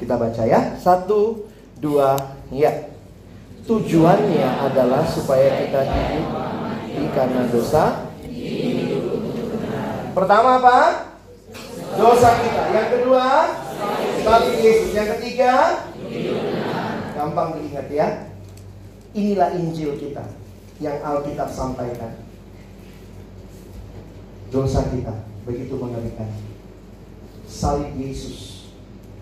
[0.00, 0.80] Kita baca ya.
[0.80, 1.44] Satu,
[1.76, 2.16] dua,
[2.48, 2.88] ya.
[3.68, 6.28] Tujuannya adalah supaya kita hidup
[6.88, 8.08] di karena dosa.
[10.16, 10.78] Pertama apa?
[11.94, 12.62] Dosa kita.
[12.72, 13.26] Yang kedua,
[14.24, 14.90] salib Yesus.
[14.96, 15.84] Yang ketiga,
[17.14, 18.08] gampang diingat ya.
[19.12, 20.24] Inilah Injil kita
[20.80, 22.16] yang Alkitab sampaikan.
[24.50, 25.14] Dosa kita
[25.46, 26.26] begitu mengerikan.
[27.46, 28.59] Salib Yesus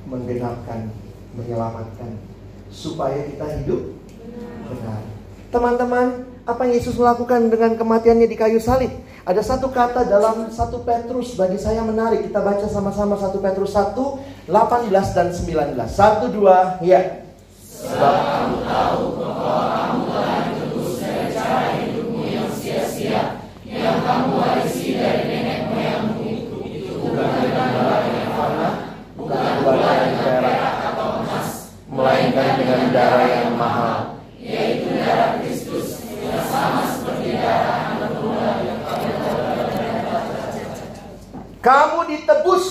[0.07, 0.93] menggenapkan,
[1.35, 2.21] menyelamatkan
[2.69, 3.97] supaya kita hidup
[4.69, 5.01] benar.
[5.49, 8.93] Teman-teman, apa yang Yesus lakukan dengan kematiannya di kayu salib?
[9.29, 12.25] Ada satu kata dalam satu Petrus bagi saya menarik.
[12.29, 13.93] Kita baca sama-sama satu Petrus 1,
[14.49, 15.89] 18 dan 19.
[15.89, 17.29] Satu, dua, ya.
[17.69, 20.48] Sebab kamu tahu bahwa kamu telah
[32.89, 33.99] dengan darah yang mahal,
[34.41, 38.17] yaitu darah Kristus yang sama seperti darah anak
[38.65, 38.81] yang
[41.61, 42.65] Kamu ditebus.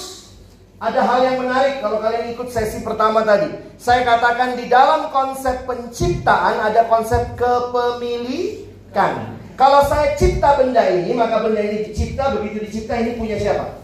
[0.78, 3.50] Ada hal yang menarik kalau kalian ikut sesi pertama tadi.
[3.82, 9.38] Saya katakan di dalam konsep penciptaan ada konsep kepemilikan.
[9.58, 13.82] Kalau saya cipta benda ini, maka benda ini dicipta, begitu dicipta ini punya siapa?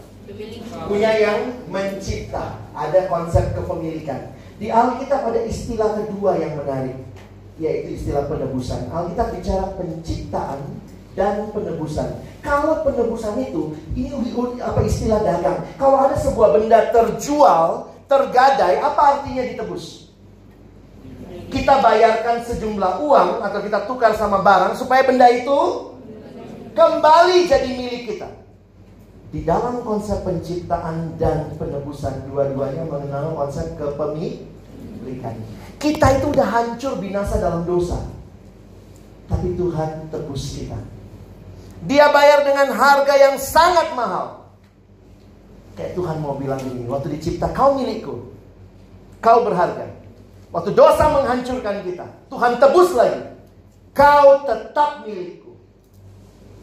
[0.86, 2.62] Punya yang mencipta.
[2.74, 4.33] Ada konsep kepemilikan.
[4.58, 6.94] Di Alkitab ada istilah kedua yang menarik,
[7.58, 8.86] yaitu istilah penebusan.
[8.90, 10.60] Alkitab bicara penciptaan
[11.18, 12.22] dan penebusan.
[12.42, 14.14] Kalau penebusan itu, ini
[14.62, 15.64] apa istilah dagang.
[15.78, 20.04] Kalau ada sebuah benda terjual, tergadai, apa artinya ditebus?
[21.54, 25.94] kita bayarkan sejumlah uang atau kita tukar sama barang supaya benda itu
[26.74, 28.43] kembali jadi milik kita.
[29.34, 35.34] Di dalam konsep penciptaan dan penebusan dua-duanya mengenal konsep kepemilikan.
[35.82, 37.98] Kita itu udah hancur binasa dalam dosa.
[39.26, 40.78] Tapi Tuhan tebus kita.
[41.90, 44.46] Dia bayar dengan harga yang sangat mahal.
[45.74, 48.30] Kayak Tuhan mau bilang ini, waktu dicipta kau milikku.
[49.18, 49.90] Kau berharga.
[50.54, 53.34] Waktu dosa menghancurkan kita, Tuhan tebus lagi.
[53.90, 55.58] Kau tetap milikku.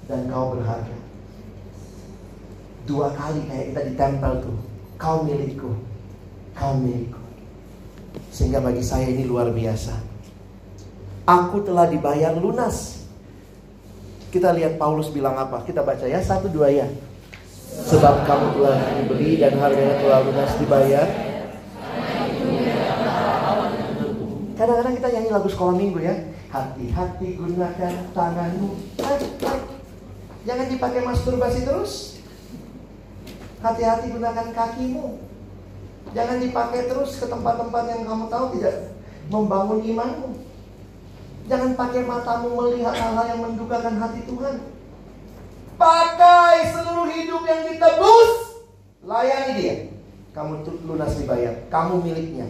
[0.07, 1.00] Dan kau berharga.
[2.85, 4.57] Dua kali kayak kita ditempel tuh.
[4.97, 5.71] Kau milikku.
[6.57, 7.21] Kau milikku.
[8.33, 9.95] Sehingga bagi saya ini luar biasa.
[11.25, 13.07] Aku telah dibayar lunas.
[14.31, 15.61] Kita lihat Paulus bilang apa?
[15.67, 16.87] Kita baca ya, satu dua ya.
[17.71, 21.07] Sebab kamu telah dibeli dan harganya telah lunas dibayar
[24.61, 26.13] Kadang-kadang kita nyanyi lagu sekolah minggu ya.
[26.53, 28.69] Hati-hati gunakan tanganmu.
[30.45, 32.20] Jangan dipakai masturbasi terus.
[33.61, 35.21] Hati-hati gunakan kakimu.
[36.11, 38.97] Jangan dipakai terus ke tempat-tempat yang kamu tahu tidak
[39.29, 40.29] membangun imanmu.
[41.45, 44.65] Jangan pakai matamu melihat hal-hal yang mendukakan hati Tuhan.
[45.77, 48.31] Pakai seluruh hidup yang ditebus.
[49.05, 49.75] Layani dia.
[50.33, 51.53] Kamu lunas dibayar.
[51.69, 52.49] Kamu miliknya.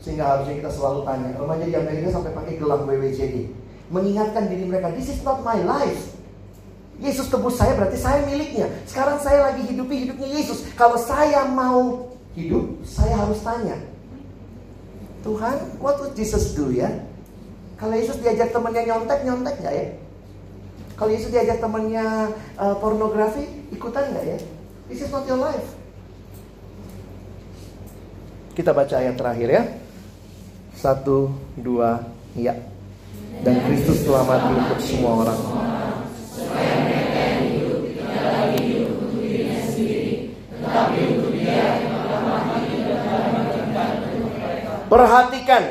[0.00, 3.52] Sehingga harusnya kita selalu tanya, remaja di Amerika sampai pakai gelang WWJD.
[3.92, 6.19] Mengingatkan diri mereka, this is not my life.
[7.00, 8.68] Yesus tebus saya berarti saya miliknya.
[8.84, 10.68] Sekarang saya lagi hidupi hidupnya Yesus.
[10.76, 13.80] Kalau saya mau hidup, saya harus tanya.
[15.24, 16.88] Tuhan, what would Jesus do ya?
[17.80, 19.86] Kalau Yesus diajak temannya nyontek, nyontek nggak ya?
[21.00, 24.38] Kalau Yesus diajak temannya uh, pornografi, ikutan nggak ya?
[24.92, 25.64] This is not your life.
[28.52, 29.62] Kita baca ayat terakhir ya.
[30.76, 32.04] Satu, dua,
[32.36, 32.52] ya.
[33.40, 35.40] Dan Kristus telah mati untuk semua orang.
[44.90, 45.62] Perhatikan,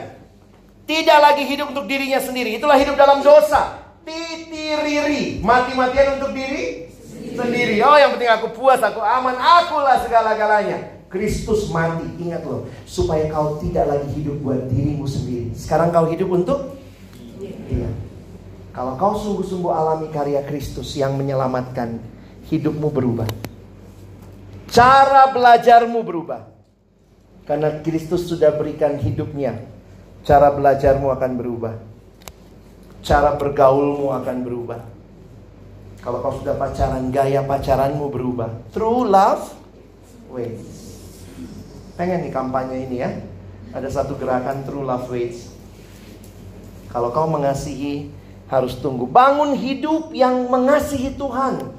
[0.87, 2.55] tidak lagi hidup untuk dirinya sendiri.
[2.55, 3.83] Itulah hidup dalam dosa.
[4.07, 6.87] Titiriri, mati-matian untuk diri
[7.35, 7.83] sendiri.
[7.83, 11.03] Oh, yang penting aku puas, aku aman, akulah segala-galanya.
[11.09, 15.51] Kristus mati, ingat loh, supaya kau tidak lagi hidup buat dirimu sendiri.
[15.57, 16.79] Sekarang kau hidup untuk
[17.69, 17.89] Iya.
[18.75, 21.99] Kalau kau sungguh-sungguh alami karya Kristus yang menyelamatkan,
[22.49, 23.48] hidupmu berubah.
[24.69, 26.45] Cara belajarmu berubah.
[27.49, 29.57] Karena Kristus sudah berikan hidupnya,
[30.21, 31.73] cara belajarmu akan berubah.
[33.01, 34.81] Cara bergaulmu akan berubah.
[35.99, 38.53] Kalau kau sudah pacaran, gaya pacaranmu berubah.
[38.69, 39.49] True love
[40.29, 40.79] waits.
[41.99, 43.11] Pengen nih kampanye ini ya.
[43.75, 45.51] Ada satu gerakan True Love Waits.
[46.89, 48.09] Kalau kau mengasihi,
[48.49, 49.05] harus tunggu.
[49.05, 51.69] Bangun hidup yang mengasihi Tuhan.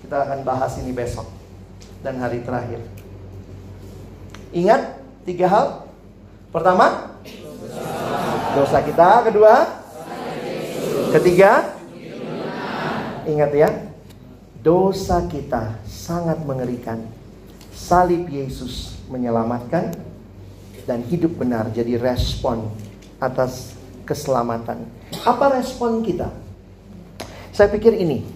[0.00, 1.28] Kita akan bahas ini besok.
[2.04, 2.84] Dan hari terakhir.
[4.52, 5.66] Ingat tiga hal.
[6.52, 7.16] Pertama,
[8.52, 9.24] dosa kita.
[9.24, 9.64] Kedua,
[11.16, 11.74] ketiga,
[13.24, 13.70] ingat ya,
[14.60, 17.00] dosa kita sangat mengerikan.
[17.72, 19.96] Salib Yesus menyelamatkan
[20.84, 22.68] dan hidup benar jadi respon
[23.16, 23.72] atas
[24.04, 24.84] keselamatan.
[25.24, 26.28] Apa respon kita?
[27.50, 28.33] Saya pikir ini.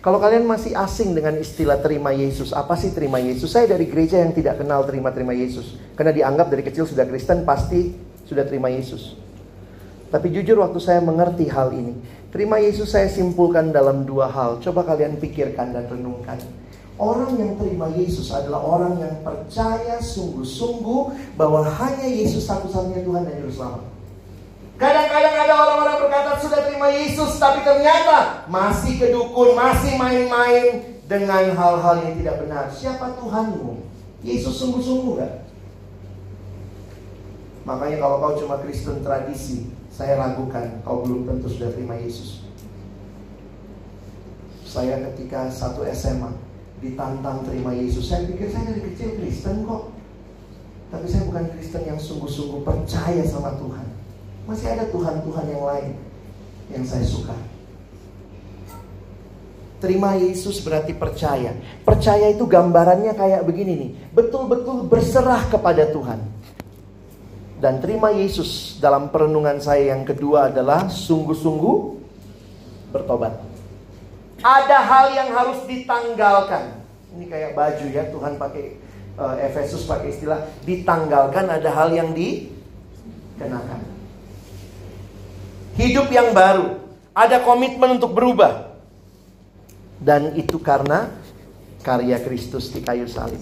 [0.00, 3.52] Kalau kalian masih asing dengan istilah terima Yesus, apa sih terima Yesus?
[3.52, 5.76] Saya dari gereja yang tidak kenal terima-terima Yesus.
[5.92, 7.92] Karena dianggap dari kecil sudah Kristen, pasti
[8.24, 9.20] sudah terima Yesus.
[10.08, 12.00] Tapi jujur waktu saya mengerti hal ini,
[12.32, 14.64] terima Yesus saya simpulkan dalam dua hal.
[14.64, 16.40] Coba kalian pikirkan dan renungkan.
[16.96, 23.36] Orang yang terima Yesus adalah orang yang percaya sungguh-sungguh bahwa hanya Yesus satu-satunya Tuhan dan
[23.36, 23.99] Juru.
[24.80, 32.00] Kadang-kadang ada orang-orang berkata sudah terima Yesus tapi ternyata masih kedukun, masih main-main dengan hal-hal
[32.00, 32.64] yang tidak benar.
[32.72, 33.84] Siapa Tuhanmu?
[34.24, 35.44] Yesus sungguh-sungguh gak?
[37.68, 42.40] Makanya kalau kau cuma Kristen tradisi, saya ragukan kau belum tentu sudah terima Yesus.
[44.64, 46.32] Saya ketika satu SMA,
[46.80, 48.08] ditantang terima Yesus.
[48.08, 49.92] Saya pikir saya dari kecil Kristen kok.
[50.88, 53.89] Tapi saya bukan Kristen yang sungguh-sungguh percaya sama Tuhan.
[54.50, 55.94] Masih ada Tuhan-Tuhan yang lain
[56.74, 57.38] yang saya suka.
[59.78, 61.54] Terima Yesus berarti percaya.
[61.86, 63.90] Percaya itu gambarannya kayak begini nih.
[64.10, 66.18] Betul-betul berserah kepada Tuhan.
[67.62, 71.76] Dan terima Yesus dalam perenungan saya yang kedua adalah sungguh-sungguh
[72.90, 73.38] bertobat.
[74.42, 76.82] Ada hal yang harus ditanggalkan.
[77.14, 78.64] Ini kayak baju ya, Tuhan pakai
[79.14, 83.99] uh, Efesus pakai istilah ditanggalkan ada hal yang dikenakan.
[85.78, 86.80] Hidup yang baru,
[87.14, 88.72] ada komitmen untuk berubah.
[90.00, 91.12] Dan itu karena
[91.84, 93.40] karya Kristus di kayu salib.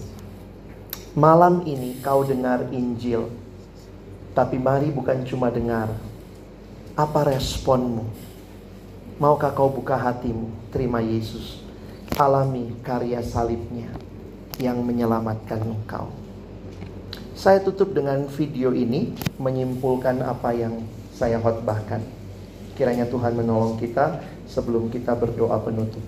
[1.15, 3.31] Malam ini kau dengar Injil.
[4.35, 5.89] Tapi mari bukan cuma dengar.
[6.93, 8.05] Apa responmu?
[9.17, 10.51] Maukah kau buka hatimu?
[10.71, 11.63] Terima Yesus.
[12.19, 13.89] Alami karya salibnya
[14.59, 16.11] yang menyelamatkan engkau.
[17.39, 20.83] Saya tutup dengan video ini menyimpulkan apa yang
[21.15, 22.18] saya khotbahkan.
[22.79, 25.99] Kiranya Tuhan menolong kita sebelum kita berdoa penutup.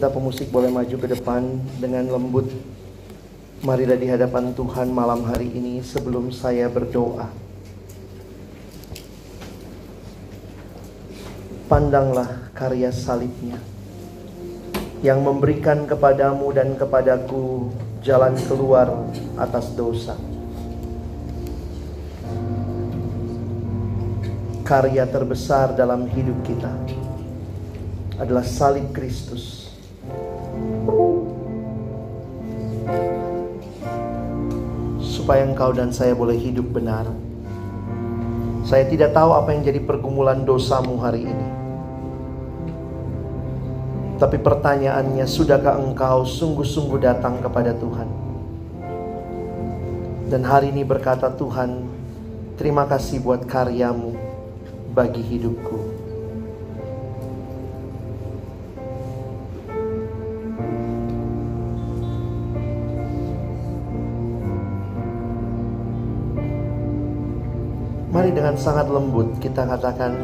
[0.00, 2.48] Minta pemusik boleh maju ke depan dengan lembut.
[3.60, 7.28] Marilah di hadapan Tuhan malam hari ini sebelum saya berdoa.
[11.68, 13.60] Pandanglah karya salibnya
[15.04, 17.68] yang memberikan kepadamu dan kepadaku
[18.00, 19.04] jalan keluar
[19.36, 20.16] atas dosa.
[24.64, 26.72] Karya terbesar dalam hidup kita
[28.16, 29.59] adalah salib Kristus
[35.30, 37.06] supaya engkau dan saya boleh hidup benar.
[38.66, 41.48] Saya tidak tahu apa yang jadi pergumulan dosamu hari ini.
[44.18, 48.10] Tapi pertanyaannya, sudahkah engkau sungguh-sungguh datang kepada Tuhan?
[50.34, 51.86] Dan hari ini berkata Tuhan,
[52.58, 54.18] terima kasih buat karyamu
[54.98, 55.78] bagi hidupku.
[68.30, 70.14] Mari dengan sangat lembut kita katakan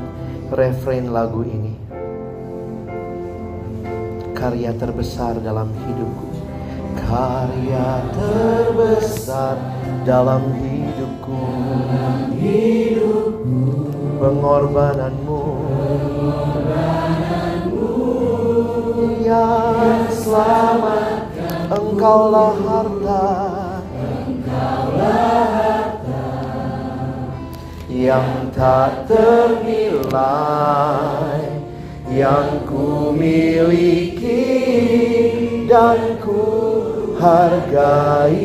[0.54, 1.74] refrain lagu ini.
[4.30, 6.30] Karya terbesar dalam hidupku.
[6.94, 9.58] Karya terbesar
[10.06, 11.42] dalam hidupku.
[14.22, 15.42] Pengorbananmu.
[19.18, 21.74] Yang selamatkan.
[21.74, 23.26] Engkaulah harta.
[24.30, 25.65] Engkaulah harta
[27.96, 30.12] yang tak ternilai
[32.12, 34.44] yang ku miliki
[35.64, 36.44] dan ku
[37.16, 38.36] hargai.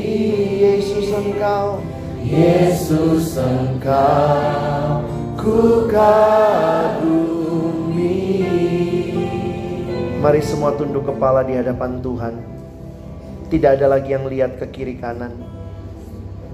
[0.62, 1.84] Yesus engkau
[2.24, 5.04] Yesus engkau
[5.36, 7.12] ku kagumi.
[10.24, 12.40] Mari semua tunduk kepala di hadapan Tuhan.
[13.52, 15.61] Tidak ada lagi yang lihat ke kiri kanan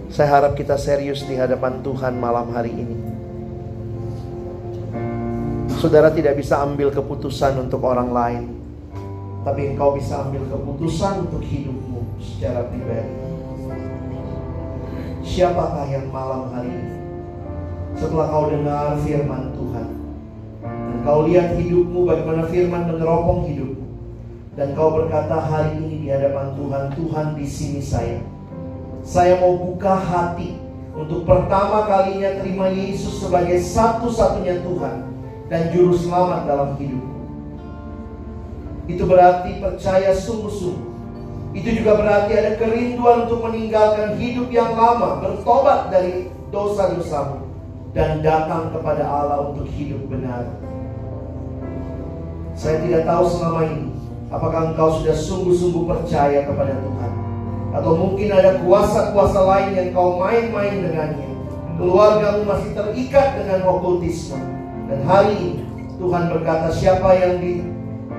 [0.08, 2.96] Saya harap kita serius di hadapan Tuhan malam hari ini.
[5.78, 8.44] Saudara tidak bisa ambil keputusan untuk orang lain
[9.46, 13.14] Tapi engkau bisa ambil keputusan untuk hidupmu secara pribadi.
[15.22, 16.98] Siapakah yang malam hari ini?
[17.94, 19.88] Setelah kau dengar firman Tuhan
[20.66, 23.86] Dan kau lihat hidupmu bagaimana firman meneropong hidupmu
[24.58, 28.37] Dan kau berkata hari ini di hadapan Tuhan Tuhan di sini saya
[29.08, 30.60] Saya mau buka hati
[30.92, 35.08] Untuk pertama kalinya terima Yesus sebagai satu-satunya Tuhan
[35.48, 37.16] Dan Juru Selamat dalam hidupku.
[38.88, 40.96] Itu berarti percaya sungguh-sungguh.
[41.56, 47.44] Itu juga berarti ada kerinduan untuk meninggalkan hidup yang lama, bertobat dari dosa-dosamu
[47.92, 50.48] dan datang kepada Allah untuk hidup benar.
[52.56, 53.92] Saya tidak tahu selama ini
[54.32, 57.17] apakah engkau sudah sungguh-sungguh percaya kepada Tuhan
[57.78, 61.30] atau mungkin ada kuasa-kuasa lain yang kau main-main dengannya.
[61.78, 64.42] Keluargamu masih terikat dengan okultisme.
[64.90, 65.64] Dan hari ini
[66.02, 67.62] Tuhan berkata siapa yang di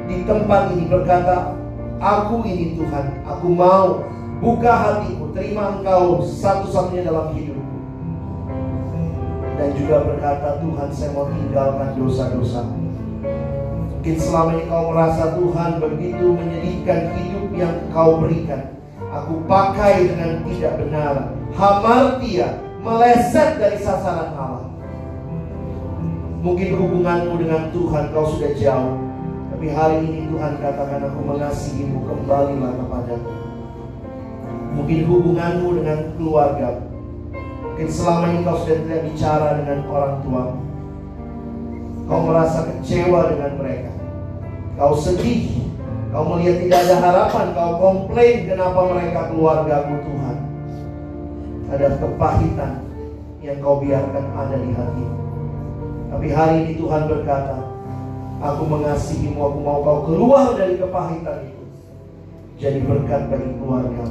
[0.09, 1.59] di tempat ini berkata
[1.98, 4.06] Aku ini Tuhan, aku mau
[4.38, 7.74] buka hatiku, terima engkau satu-satunya dalam hidupku.
[9.59, 12.62] Dan juga berkata, Tuhan saya mau tinggalkan dosa-dosa.
[13.98, 18.78] Mungkin selama ini kau merasa Tuhan begitu menyedihkan hidup yang kau berikan.
[19.18, 21.14] Aku pakai dengan tidak benar.
[21.58, 24.70] Hamartia, meleset dari sasaran Allah.
[26.38, 28.94] Mungkin hubunganmu dengan Tuhan kau sudah jauh.
[29.50, 33.32] Tapi hari ini Tuhan katakan aku mengasihimu kembalilah kepadaku.
[34.78, 36.78] Mungkin hubunganmu dengan keluarga.
[37.66, 40.44] Mungkin selama ini kau sudah tidak bicara dengan orang tua.
[42.06, 43.90] Kau merasa kecewa dengan mereka.
[44.78, 45.67] Kau sedih.
[46.09, 47.46] Kau melihat tidak ada harapan.
[47.52, 50.36] Kau komplain kenapa mereka keluargamu Tuhan.
[51.68, 52.72] Ada kepahitan
[53.44, 55.16] yang kau biarkan ada di hatimu.
[56.09, 57.68] Tapi hari ini Tuhan berkata,
[58.38, 61.64] Aku mengasihimu, aku mau kau keluar dari kepahitan itu.
[62.59, 64.06] Jadi berkat bagi keluarga.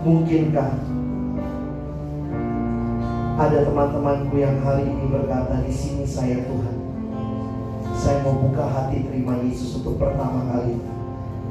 [0.00, 0.70] Mungkinkah
[3.40, 6.79] ada teman-temanku yang hari ini berkata di sini saya Tuhan.
[8.00, 10.80] Saya mau buka hati terima Yesus untuk pertama kali.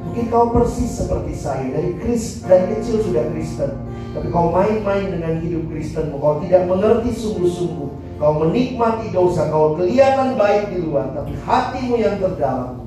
[0.10, 3.78] Mungkin kau persis seperti saya dari Kristen dari kecil sudah Kristen,
[4.18, 10.36] tapi kau main-main dengan hidup Kristenmu, kau tidak mengerti sungguh-sungguh Kau menikmati dosa, kau kelihatan
[10.36, 12.84] baik di luar, tapi hatimu yang terdalam,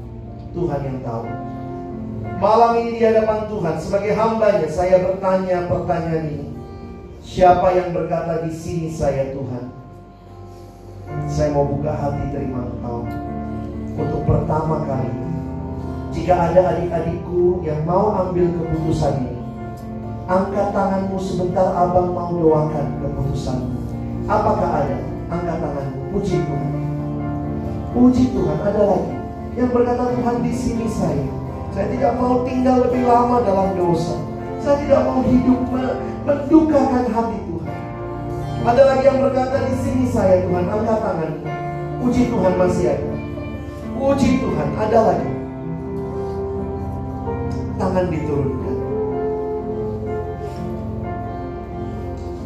[0.53, 1.25] Tuhan yang tahu.
[2.37, 6.49] Malam ini di hadapan Tuhan, sebagai hambanya, saya bertanya pertanyaan ini.
[7.25, 9.73] Siapa yang berkata di sini saya Tuhan?
[11.33, 13.09] Saya mau buka hati terima engkau.
[13.93, 15.13] Untuk pertama kali,
[16.17, 19.37] jika ada adik-adikku yang mau ambil keputusan ini,
[20.25, 23.69] angkat tanganmu sebentar abang mau doakan keputusanmu.
[24.25, 24.97] Apakah ada?
[25.29, 26.73] Angkat tanganmu, puji Tuhan.
[27.93, 29.15] Puji Tuhan, ada lagi
[29.61, 31.29] yang berkata Tuhan di sini saya.
[31.73, 34.17] Saya tidak mau tinggal lebih lama dalam dosa.
[34.61, 35.61] Saya tidak mau hidup
[36.25, 37.77] mendukakan hati Tuhan.
[38.63, 41.45] Ada lagi yang berkata di sini saya Tuhan, angkat tanganmu.
[42.01, 43.12] Puji Tuhan masih ada.
[44.03, 45.31] Puji Tuhan, ada lagi.
[47.79, 48.77] Tangan diturunkan.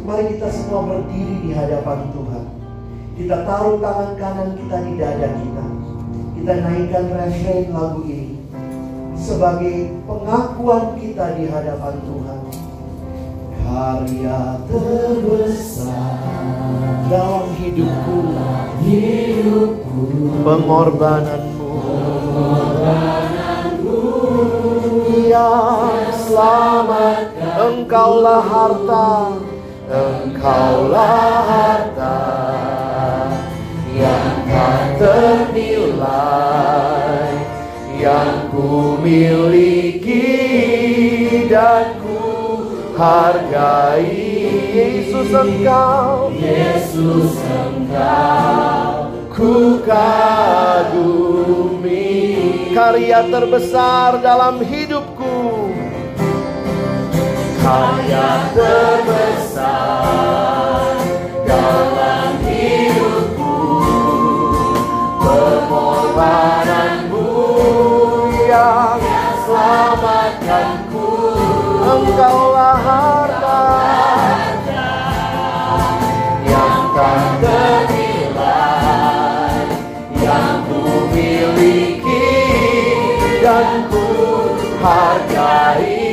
[0.05, 2.45] Mari kita semua berdiri di hadapan Tuhan.
[3.17, 5.65] Kita taruh tangan kanan kita di dada kita.
[6.37, 8.37] Kita naikkan refrain lagu ini
[9.17, 12.39] sebagai pengakuan kita di hadapan Tuhan.
[13.67, 16.23] Karya terbesar
[17.11, 18.31] dalam hidupku,
[18.79, 20.07] hidupku
[20.47, 23.99] pengorbananmu, pengorbananmu
[25.27, 27.35] yang selamat.
[27.59, 29.35] Engkaulah harta,
[29.91, 32.15] engkaulah harta
[33.91, 36.07] yang tak ternilai
[37.99, 40.23] yang ku miliki
[41.51, 42.06] dan ku
[42.97, 44.09] hargai
[44.73, 46.33] Yesus engkau.
[46.33, 49.13] Yesus engkau.
[49.37, 51.13] Ku kagumi
[52.73, 55.69] karya terbesar dalam hidupku.
[57.61, 60.97] Karya terbesar
[61.45, 63.53] dalam hidupku.
[65.21, 67.29] Pengorbananmu
[68.49, 69.06] yang
[71.97, 73.61] engkaulah harta
[76.45, 78.85] yang tak ternilai
[80.21, 82.29] yang ku miliki
[83.41, 84.05] dan ku
[84.77, 86.05] hargai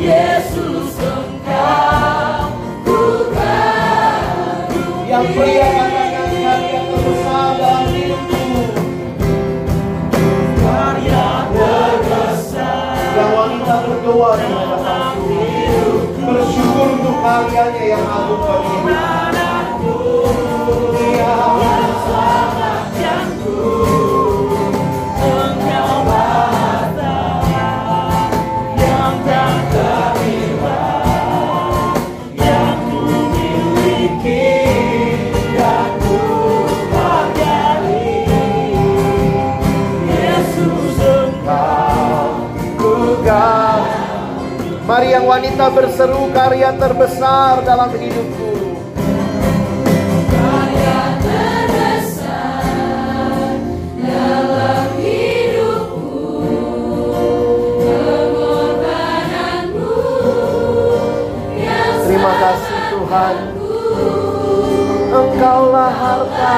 [0.00, 2.48] Yesus engkau
[2.88, 4.72] bukan
[5.04, 5.91] yang pria
[16.22, 19.21] bersyukur untuk karyanya yang agung bagi hidupku
[45.32, 48.52] wanita berseru karya terbesar dalam hidupku.
[50.28, 52.60] Karya terbesar
[53.96, 56.20] dalam hidupku,
[57.80, 59.96] pengorbananmu
[61.56, 63.36] yang Terima kasih Tuhan.
[65.12, 66.56] Engkaulah harta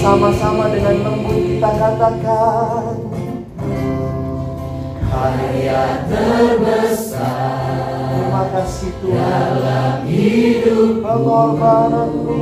[0.00, 3.04] bersama-sama dengan lembut kita katakan
[5.12, 8.08] karya terbesar.
[8.08, 12.32] Terima kasih Tuhan dalam hidup pengorbananmu.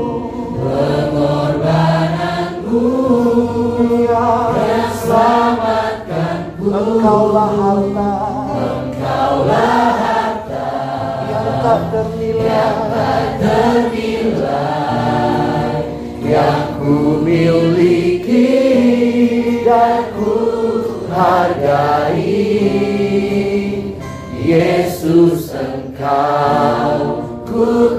[0.54, 2.86] Pengorbananmu
[4.06, 6.62] yang selamatkanku.
[6.62, 8.14] Engkaulah harta.
[8.54, 10.70] Engkaulah harta
[11.26, 12.78] yang tak ternilai.
[16.28, 18.48] yang ku miliki
[19.60, 20.40] dan ku
[21.12, 22.32] hargai.
[24.40, 27.92] Yesus engkau ku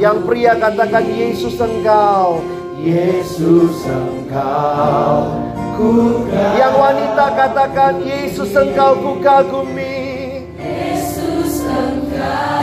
[0.00, 2.40] yang pria katakan Yesus engkau.
[2.80, 5.36] Yesus engkau
[5.76, 10.48] ku yang wanita katakan Yesus engkau ku kagumi.
[10.56, 12.55] Yesus engkau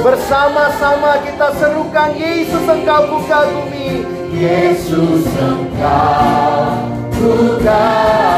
[0.00, 4.00] Bersama-sama kita serukan Yesus engkau ku kagumi
[4.32, 8.32] Yesus engkau ku kagumi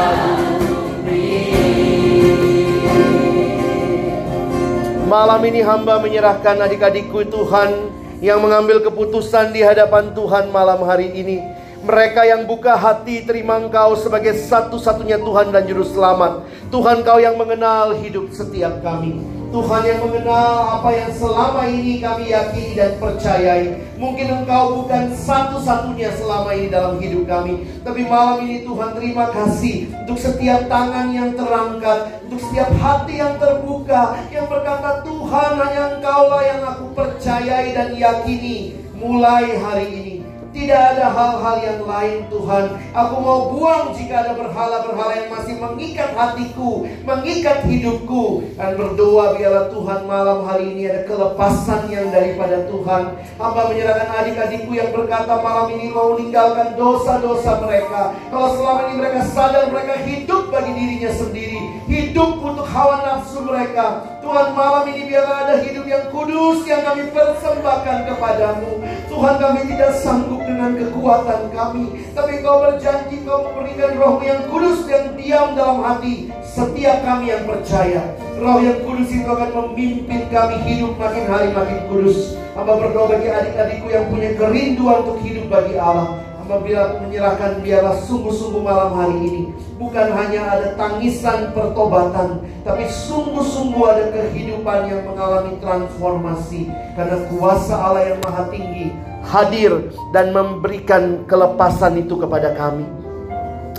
[5.07, 11.39] Malam ini hamba menyerahkan adik-adikku Tuhan Yang mengambil keputusan di hadapan Tuhan malam hari ini.
[11.83, 16.43] Mereka yang buka hati terima engkau sebagai satu-satunya Tuhan dan Juru Selamat.
[16.71, 22.33] Tuhan kau yang mengenal hidup setiap kami Tuhan yang mengenal apa yang selama ini kami
[22.33, 23.85] yakini dan percayai.
[24.01, 27.61] Mungkin Engkau bukan satu-satunya selama ini dalam hidup kami.
[27.85, 32.25] Tapi malam ini Tuhan terima kasih untuk setiap tangan yang terangkat.
[32.25, 34.17] Untuk setiap hati yang terbuka.
[34.33, 40.12] Yang berkata Tuhan hanya Engkaulah yang aku percayai dan yakini mulai hari ini.
[40.53, 42.77] Tidak ada hal-hal yang lain Tuhan.
[42.93, 48.45] Aku mau buang jika ada berhala-berhala yang masih mengikat hatiku Mengikat hidupku.
[48.53, 53.17] Dan berdoa biarlah Tuhan malam hari ini ada kelepasan yang daripada Tuhan.
[53.41, 58.13] Hamba menyerahkan adik-adikku yang berkata malam ini mau meninggalkan dosa-dosa mereka.
[58.29, 61.59] Kalau selama ini mereka sadar mereka hidup bagi dirinya sendiri.
[61.89, 64.05] Hidup untuk hawa nafsu mereka.
[64.21, 68.85] Tuhan malam ini biarlah ada hidup yang kudus yang kami persembahkan kepadamu.
[69.09, 71.85] Tuhan kami tidak sanggup dengan kekuatan kami.
[72.11, 77.43] Tapi kau berjanji kau memberikan rohmu yang kudus yang diam dalam hati Setiap kami yang
[77.49, 78.01] percaya.
[78.37, 82.37] Roh yang kudus itu akan memimpin kami hidup makin hari makin kudus.
[82.53, 88.61] Hamba berdoa bagi adik-adikku yang punya kerinduan untuk hidup bagi Allah Biar menyerahkan biarlah sungguh-sungguh
[88.61, 89.43] malam hari ini
[89.75, 98.13] Bukan hanya ada tangisan pertobatan Tapi sungguh-sungguh ada kehidupan yang mengalami transformasi Karena kuasa Allah
[98.13, 102.83] yang maha tinggi hadir dan memberikan kelepasan itu kepada kami.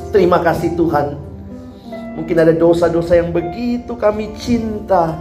[0.08, 1.20] Terima kasih Tuhan.
[2.16, 5.18] Mungkin ada dosa-dosa yang begitu kami cinta,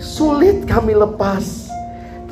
[0.00, 1.69] sulit kami lepas.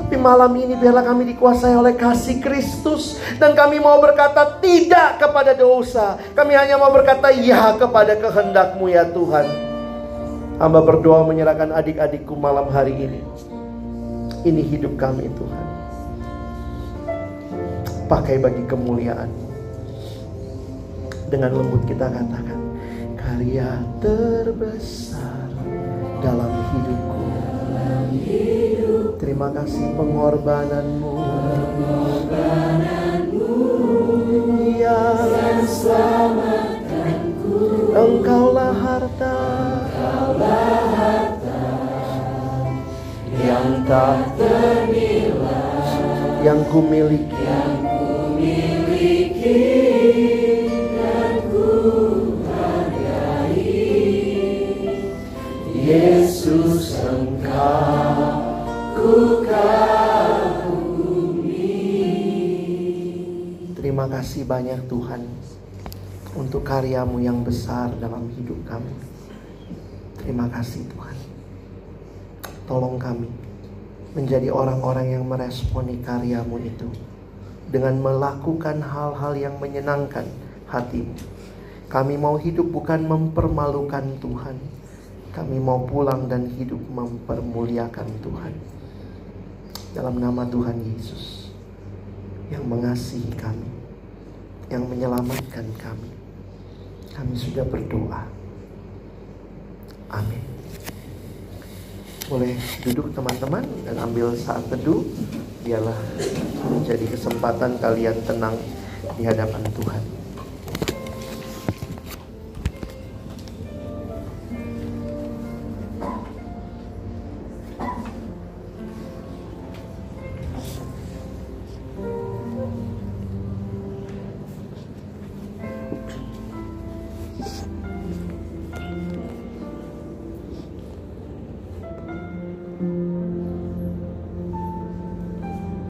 [0.08, 5.52] Tapi malam ini biarlah kami dikuasai oleh kasih Kristus dan kami mau berkata tidak kepada
[5.52, 6.16] dosa.
[6.32, 9.44] Kami hanya mau berkata ya kepada kehendakmu ya Tuhan.
[10.56, 13.20] Hamba berdoa menyerahkan adik-adikku malam hari ini.
[14.48, 15.66] Ini hidup kami Tuhan.
[18.08, 19.28] Pakai bagi kemuliaan.
[21.28, 22.60] Dengan lembut kita katakan,
[23.12, 25.52] karya terbesar
[26.24, 27.07] dalam hidupku.
[29.18, 31.14] Terima kasih pengorbananmu.
[34.78, 35.62] Yang
[37.98, 39.38] Engkaulah harta.
[43.38, 45.66] Yang tak ternilai.
[46.44, 47.46] Yang ku miliki.
[55.88, 57.97] Yesus engkau ku
[63.98, 65.26] Terima kasih banyak Tuhan
[66.38, 68.94] untuk karyamu yang besar dalam hidup kami.
[70.22, 71.16] Terima kasih Tuhan.
[72.70, 73.26] Tolong kami
[74.14, 76.86] menjadi orang-orang yang meresponi karyamu itu
[77.74, 80.30] dengan melakukan hal-hal yang menyenangkan
[80.70, 81.18] hatimu.
[81.90, 84.56] Kami mau hidup bukan mempermalukan Tuhan.
[85.34, 88.77] Kami mau pulang dan hidup mempermuliakan Tuhan.
[89.98, 91.50] Dalam nama Tuhan Yesus
[92.54, 93.66] yang mengasihi kami,
[94.70, 96.14] yang menyelamatkan kami.
[97.10, 98.22] Kami sudah berdoa.
[100.06, 100.38] Amin.
[102.30, 102.54] Boleh
[102.86, 105.02] duduk teman-teman dan ambil saat teduh.
[105.66, 105.98] Biarlah
[106.62, 108.54] menjadi kesempatan kalian tenang
[109.18, 110.17] di hadapan Tuhan.